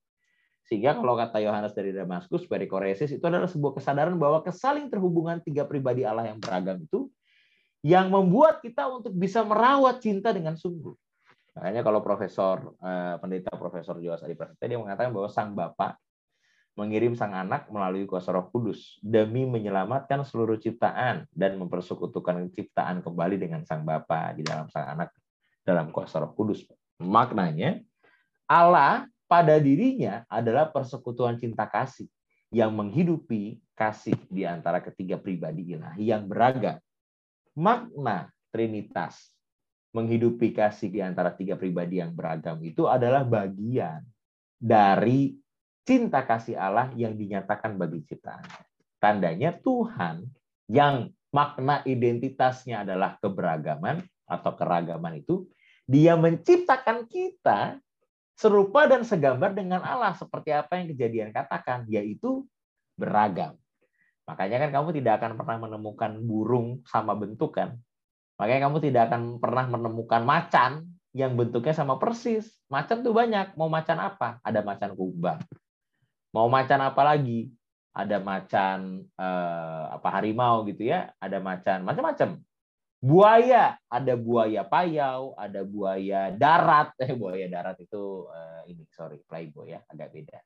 Sehingga 0.64 0.96
kalau 0.96 1.20
kata 1.20 1.44
Yohanes 1.44 1.76
dari 1.76 1.92
Damaskus, 1.92 2.48
perikoresis 2.48 3.12
itu 3.12 3.26
adalah 3.28 3.52
sebuah 3.52 3.76
kesadaran 3.76 4.16
bahwa 4.16 4.40
kesaling 4.40 4.88
terhubungan 4.88 5.44
tiga 5.44 5.68
pribadi 5.68 6.08
Allah 6.08 6.32
yang 6.32 6.40
beragam 6.40 6.80
itu 6.80 7.12
yang 7.84 8.08
membuat 8.08 8.64
kita 8.64 8.88
untuk 8.88 9.12
bisa 9.12 9.44
merawat 9.44 10.00
cinta 10.00 10.32
dengan 10.32 10.56
sungguh. 10.56 10.96
Makanya 11.54 11.86
kalau 11.86 12.02
Profesor 12.02 12.74
eh, 12.82 13.16
Pendeta 13.20 13.54
Profesor 13.54 14.00
Joas 14.02 14.24
Adi 14.26 14.34
Prasetya 14.34 14.72
dia 14.72 14.80
mengatakan 14.80 15.12
bahwa 15.14 15.30
sang 15.30 15.54
Bapak 15.54 16.00
mengirim 16.74 17.14
sang 17.14 17.38
anak 17.38 17.70
melalui 17.70 18.10
kuasa 18.10 18.34
Roh 18.34 18.50
Kudus 18.50 18.98
demi 19.06 19.46
menyelamatkan 19.46 20.26
seluruh 20.26 20.58
ciptaan 20.58 21.30
dan 21.30 21.62
mempersekutukan 21.62 22.50
ciptaan 22.50 23.06
kembali 23.06 23.38
dengan 23.38 23.62
sang 23.62 23.86
Bapa 23.86 24.34
di 24.34 24.42
dalam 24.42 24.66
sang 24.74 24.98
anak 24.98 25.14
dalam 25.62 25.94
kuasa 25.94 26.18
Roh 26.18 26.34
Kudus. 26.34 26.66
Maknanya 26.98 27.78
Allah 28.50 29.06
pada 29.30 29.62
dirinya 29.62 30.26
adalah 30.26 30.74
persekutuan 30.74 31.38
cinta 31.38 31.70
kasih 31.70 32.10
yang 32.50 32.74
menghidupi 32.74 33.62
kasih 33.78 34.18
di 34.30 34.46
antara 34.46 34.82
ketiga 34.82 35.22
pribadi 35.22 35.78
ilahi 35.78 36.10
yang 36.10 36.26
beragam 36.26 36.82
makna 37.58 38.34
Trinitas 38.54 39.34
menghidupi 39.98 40.54
kasih 40.54 40.94
di 40.94 41.02
antara 41.02 41.34
tiga 41.34 41.58
pribadi 41.58 41.98
yang 41.98 42.14
beragam 42.14 42.62
itu 42.62 42.86
adalah 42.86 43.26
bagian 43.26 44.06
dari 44.62 45.34
cinta 45.82 46.22
kasih 46.22 46.54
Allah 46.54 46.94
yang 46.94 47.18
dinyatakan 47.18 47.78
bagi 47.78 48.06
ciptaan. 48.06 48.46
Tandanya 49.02 49.58
Tuhan 49.58 50.24
yang 50.70 51.12
makna 51.34 51.82
identitasnya 51.84 52.86
adalah 52.86 53.18
keberagaman 53.20 54.06
atau 54.30 54.52
keragaman 54.54 55.20
itu, 55.20 55.50
dia 55.90 56.16
menciptakan 56.16 57.10
kita 57.10 57.82
serupa 58.38 58.86
dan 58.88 59.04
segambar 59.04 59.52
dengan 59.52 59.84
Allah 59.84 60.16
seperti 60.16 60.54
apa 60.56 60.80
yang 60.80 60.88
kejadian 60.96 61.30
katakan, 61.36 61.90
yaitu 61.90 62.46
beragam. 62.96 63.58
Makanya 64.24 64.58
kan 64.68 64.70
kamu 64.72 64.90
tidak 64.96 65.20
akan 65.20 65.32
pernah 65.36 65.58
menemukan 65.68 66.12
burung 66.24 66.68
sama 66.88 67.12
bentuk 67.16 67.60
kan. 67.60 67.76
Makanya 68.40 68.72
kamu 68.72 68.78
tidak 68.80 69.02
akan 69.12 69.22
pernah 69.38 69.66
menemukan 69.68 70.22
macan 70.24 70.72
yang 71.14 71.38
bentuknya 71.38 71.76
sama 71.76 72.02
persis. 72.02 72.50
Macan 72.72 73.06
tuh 73.06 73.14
banyak. 73.14 73.54
Mau 73.60 73.70
macan 73.70 74.00
apa? 74.02 74.42
Ada 74.42 74.66
macan 74.66 74.98
kumbang. 74.98 75.40
Mau 76.34 76.50
macan 76.50 76.82
apa 76.82 77.02
lagi? 77.06 77.54
Ada 77.94 78.18
macan 78.18 79.06
eh, 79.06 79.84
apa 79.94 80.08
harimau 80.18 80.66
gitu 80.66 80.90
ya. 80.90 81.14
Ada 81.22 81.38
macan 81.38 81.86
macam-macam. 81.86 82.42
Buaya, 83.04 83.76
ada 83.92 84.16
buaya 84.16 84.64
payau, 84.64 85.36
ada 85.36 85.62
buaya 85.68 86.32
darat. 86.32 86.96
Eh 87.04 87.14
buaya 87.14 87.46
darat 87.52 87.78
itu 87.84 88.32
eh, 88.32 88.72
ini 88.74 88.88
sorry 88.90 89.20
playboy 89.22 89.76
ya, 89.76 89.84
agak 89.92 90.10
beda. 90.16 90.40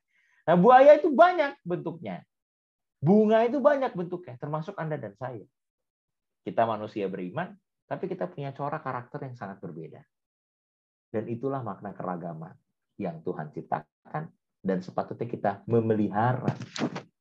Nah 0.50 0.56
buaya 0.58 0.98
itu 0.98 1.08
banyak 1.14 1.56
bentuknya. 1.64 2.26
Bunga 2.98 3.46
itu 3.46 3.62
banyak 3.62 3.94
bentuknya, 3.94 4.34
termasuk 4.38 4.74
Anda 4.74 4.98
dan 4.98 5.14
saya. 5.14 5.46
Kita 6.42 6.66
manusia 6.66 7.06
beriman, 7.06 7.54
tapi 7.86 8.10
kita 8.10 8.26
punya 8.26 8.50
corak 8.50 8.82
karakter 8.82 9.22
yang 9.22 9.38
sangat 9.38 9.62
berbeda. 9.62 10.02
Dan 11.08 11.30
itulah 11.30 11.62
makna 11.62 11.94
keragaman 11.94 12.52
yang 12.98 13.22
Tuhan 13.22 13.54
ciptakan 13.54 14.28
dan 14.60 14.78
sepatutnya 14.82 15.28
kita 15.30 15.52
memelihara 15.70 16.50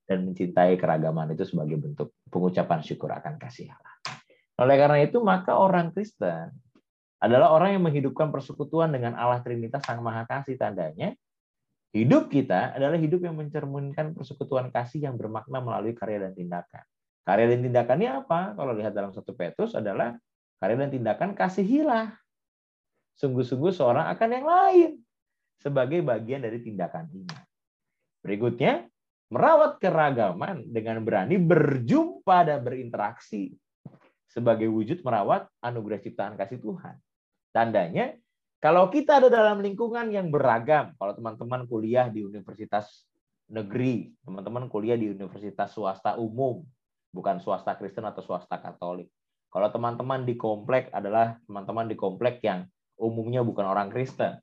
dan 0.10 0.26
mencintai 0.26 0.76
keragaman 0.76 1.38
itu 1.38 1.46
sebagai 1.46 1.78
bentuk 1.78 2.18
pengucapan 2.28 2.80
syukur 2.82 3.14
akan 3.14 3.38
kasih 3.38 3.72
Allah. 3.72 3.96
Oleh 4.58 4.76
karena 4.82 5.00
itu, 5.06 5.22
maka 5.22 5.54
orang 5.54 5.94
Kristen 5.94 6.50
adalah 7.22 7.54
orang 7.54 7.78
yang 7.78 7.84
menghidupkan 7.86 8.34
persekutuan 8.34 8.90
dengan 8.90 9.14
Allah 9.14 9.42
Trinitas 9.46 9.86
Sang 9.86 10.02
Maha 10.02 10.26
Kasih 10.26 10.58
tandanya 10.58 11.14
Hidup 11.98 12.30
kita 12.30 12.78
adalah 12.78 12.94
hidup 12.94 13.26
yang 13.26 13.34
mencerminkan 13.34 14.14
persekutuan 14.14 14.70
kasih 14.70 15.10
yang 15.10 15.18
bermakna 15.18 15.58
melalui 15.58 15.98
karya 15.98 16.30
dan 16.30 16.38
tindakan. 16.38 16.86
Karya 17.26 17.46
dan 17.50 17.60
tindakannya 17.66 18.10
apa? 18.22 18.54
Kalau 18.54 18.78
lihat 18.78 18.94
dalam 18.94 19.10
satu 19.10 19.34
Petrus 19.34 19.74
adalah 19.74 20.14
karya 20.62 20.78
dan 20.78 20.94
tindakan 20.94 21.34
kasihilah. 21.34 22.14
Sungguh-sungguh 23.18 23.74
seorang 23.74 24.14
akan 24.14 24.30
yang 24.30 24.46
lain 24.46 24.92
sebagai 25.58 26.06
bagian 26.06 26.46
dari 26.46 26.62
tindakan 26.62 27.10
iman. 27.10 27.44
Berikutnya, 28.22 28.86
merawat 29.34 29.82
keragaman 29.82 30.70
dengan 30.70 31.02
berani 31.02 31.42
berjumpa 31.42 32.46
dan 32.46 32.62
berinteraksi 32.62 33.58
sebagai 34.30 34.70
wujud 34.70 35.02
merawat 35.02 35.50
anugerah 35.66 35.98
ciptaan 35.98 36.38
kasih 36.38 36.62
Tuhan. 36.62 36.94
Tandanya, 37.50 38.14
kalau 38.68 38.92
kita 38.92 39.24
ada 39.24 39.32
dalam 39.32 39.64
lingkungan 39.64 40.12
yang 40.12 40.28
beragam, 40.28 40.92
kalau 41.00 41.16
teman-teman 41.16 41.64
kuliah 41.72 42.12
di 42.12 42.28
universitas 42.28 43.08
negeri, 43.48 44.12
teman-teman 44.28 44.68
kuliah 44.68 45.00
di 45.00 45.08
universitas 45.08 45.72
swasta 45.72 46.20
umum, 46.20 46.68
bukan 47.16 47.40
swasta 47.40 47.80
Kristen 47.80 48.04
atau 48.04 48.20
swasta 48.20 48.60
Katolik. 48.60 49.08
Kalau 49.48 49.72
teman-teman 49.72 50.28
di 50.28 50.36
komplek 50.36 50.92
adalah 50.92 51.40
teman-teman 51.48 51.88
di 51.88 51.96
komplek 51.96 52.44
yang 52.44 52.68
umumnya 53.00 53.40
bukan 53.40 53.72
orang 53.72 53.88
Kristen, 53.88 54.36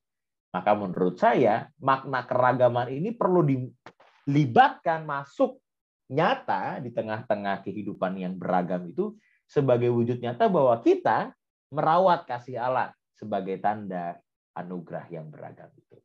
maka 0.56 0.72
menurut 0.72 1.20
saya 1.20 1.68
makna 1.76 2.24
keragaman 2.24 2.96
ini 2.96 3.12
perlu 3.12 3.44
dilibatkan 3.44 5.04
masuk 5.04 5.60
nyata 6.08 6.80
di 6.80 6.88
tengah-tengah 6.96 7.60
kehidupan 7.60 8.16
yang 8.16 8.40
beragam 8.40 8.88
itu 8.88 9.20
sebagai 9.44 9.92
wujud 9.92 10.16
nyata 10.16 10.48
bahwa 10.48 10.80
kita 10.80 11.37
merawat 11.68 12.24
kasih 12.24 12.56
Allah 12.56 12.96
sebagai 13.14 13.59
tanda 13.62 14.18
anugerah 14.55 15.07
yang 15.11 15.31
beragam 15.31 15.70
itu. 15.74 15.98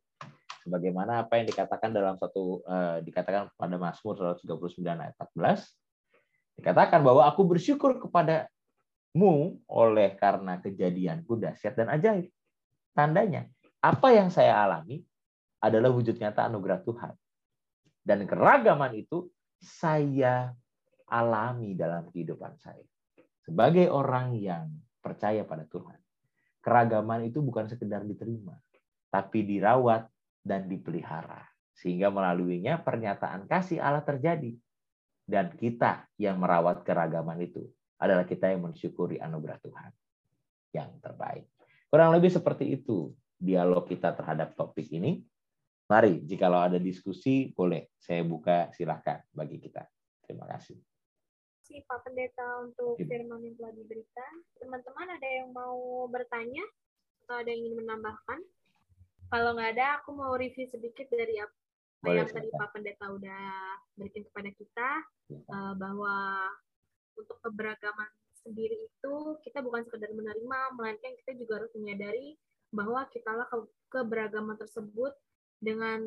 Sebagaimana 0.66 1.24
apa 1.24 1.40
yang 1.40 1.48
dikatakan 1.48 1.90
dalam 1.90 2.20
satu 2.20 2.60
uh, 2.68 3.00
dikatakan 3.00 3.48
pada 3.56 3.76
Mazmur 3.80 4.36
139 4.36 4.84
ayat 4.84 5.16
14 5.16 6.60
dikatakan 6.60 7.00
bahwa 7.00 7.24
aku 7.24 7.48
bersyukur 7.48 7.96
kepadamu 7.96 9.56
oleh 9.64 10.12
karena 10.20 10.60
kejadianku 10.60 11.40
dahsyat 11.40 11.74
dan 11.80 11.88
ajaib. 11.88 12.28
Tandanya 12.92 13.48
apa 13.80 14.12
yang 14.12 14.28
saya 14.28 14.60
alami 14.60 15.00
adalah 15.64 15.88
wujud 15.88 16.20
nyata 16.20 16.44
anugerah 16.44 16.84
Tuhan. 16.84 17.14
Dan 18.04 18.28
keragaman 18.28 18.96
itu 18.96 19.28
saya 19.60 20.52
alami 21.08 21.72
dalam 21.76 22.08
kehidupan 22.12 22.56
saya. 22.60 22.84
Sebagai 23.44 23.88
orang 23.88 24.36
yang 24.36 24.68
percaya 25.00 25.44
pada 25.48 25.64
Tuhan, 25.64 25.96
keragaman 26.60 27.28
itu 27.28 27.40
bukan 27.40 27.66
sekedar 27.68 28.04
diterima, 28.04 28.56
tapi 29.08 29.44
dirawat 29.44 30.06
dan 30.44 30.68
dipelihara. 30.68 31.44
Sehingga 31.76 32.12
melaluinya 32.12 32.80
pernyataan 32.80 33.48
kasih 33.48 33.80
Allah 33.80 34.04
terjadi. 34.04 34.52
Dan 35.24 35.54
kita 35.54 36.10
yang 36.18 36.42
merawat 36.42 36.82
keragaman 36.82 37.38
itu 37.40 37.64
adalah 38.00 38.26
kita 38.26 38.50
yang 38.50 38.66
mensyukuri 38.66 39.22
anugerah 39.22 39.62
Tuhan 39.62 39.92
yang 40.74 40.90
terbaik. 40.98 41.46
Kurang 41.86 42.10
lebih 42.14 42.34
seperti 42.34 42.74
itu 42.74 43.14
dialog 43.38 43.86
kita 43.86 44.12
terhadap 44.14 44.58
topik 44.58 44.90
ini. 44.90 45.22
Mari, 45.90 46.22
jika 46.22 46.46
ada 46.46 46.78
diskusi, 46.78 47.50
boleh 47.50 47.90
saya 47.98 48.22
buka 48.22 48.70
silahkan 48.74 49.22
bagi 49.34 49.58
kita. 49.58 49.82
Terima 50.22 50.46
kasih. 50.46 50.89
Kasih 51.70 51.86
Pak 51.86 52.02
Pendeta 52.02 52.66
untuk 52.66 52.98
firman 52.98 53.46
yang 53.46 53.54
telah 53.54 53.70
diberikan. 53.78 54.32
Teman-teman 54.58 55.06
ada 55.06 55.28
yang 55.30 55.54
mau 55.54 56.02
bertanya 56.10 56.66
atau 57.22 57.38
ada 57.38 57.46
yang 57.46 57.62
ingin 57.62 57.86
menambahkan? 57.86 58.42
Kalau 59.30 59.54
nggak 59.54 59.78
ada, 59.78 60.02
aku 60.02 60.10
mau 60.18 60.34
review 60.34 60.66
sedikit 60.66 61.06
dari 61.14 61.38
apa 61.38 61.54
boleh, 62.02 62.26
yang 62.26 62.26
tadi 62.26 62.50
Pak 62.50 62.74
Pendeta 62.74 63.14
udah 63.14 63.46
berikan 63.94 64.26
kepada 64.26 64.50
kita, 64.50 64.90
uh, 65.30 65.74
bahwa 65.78 66.50
untuk 67.14 67.38
keberagaman 67.38 68.10
sendiri 68.42 68.90
itu 68.90 69.38
kita 69.46 69.62
bukan 69.62 69.86
sekedar 69.86 70.10
menerima, 70.10 70.74
melainkan 70.74 71.14
kita 71.22 71.38
juga 71.38 71.62
harus 71.62 71.70
menyadari 71.78 72.34
bahwa 72.74 73.06
kita 73.14 73.30
lah 73.30 73.46
keberagaman 73.94 74.58
tersebut 74.58 75.14
dengan 75.62 76.02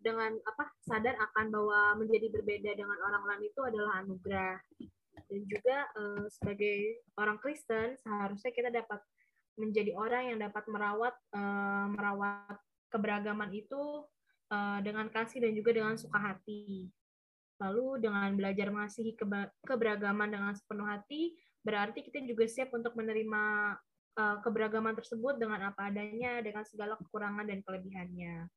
dengan 0.00 0.40
apa 0.48 0.72
sadar 0.88 1.20
akan 1.20 1.52
bahwa 1.52 2.00
menjadi 2.00 2.32
berbeda 2.32 2.80
dengan 2.80 2.96
orang 2.96 3.28
lain 3.28 3.52
itu 3.52 3.60
adalah 3.60 4.00
anugerah 4.00 4.56
dan 5.28 5.42
juga 5.46 5.76
uh, 5.98 6.26
sebagai 6.30 7.02
orang 7.18 7.38
Kristen 7.38 7.98
seharusnya 8.00 8.52
kita 8.54 8.70
dapat 8.70 9.00
menjadi 9.60 9.92
orang 9.94 10.32
yang 10.32 10.38
dapat 10.40 10.64
merawat 10.66 11.14
uh, 11.36 11.86
merawat 11.92 12.56
keberagaman 12.88 13.52
itu 13.52 14.06
uh, 14.52 14.78
dengan 14.80 15.12
kasih 15.12 15.44
dan 15.44 15.52
juga 15.52 15.76
dengan 15.76 15.94
suka 16.00 16.18
hati 16.18 16.88
lalu 17.62 18.02
dengan 18.02 18.34
belajar 18.34 18.74
mengasihi 18.74 19.14
keberagaman 19.62 20.28
dengan 20.34 20.52
sepenuh 20.56 20.88
hati 20.88 21.36
berarti 21.62 22.02
kita 22.02 22.18
juga 22.26 22.44
siap 22.50 22.74
untuk 22.74 22.98
menerima 22.98 23.76
uh, 24.18 24.36
keberagaman 24.42 24.98
tersebut 24.98 25.38
dengan 25.38 25.72
apa 25.72 25.88
adanya 25.88 26.42
dengan 26.42 26.66
segala 26.66 26.98
kekurangan 26.98 27.46
dan 27.48 27.62
kelebihannya. 27.64 28.50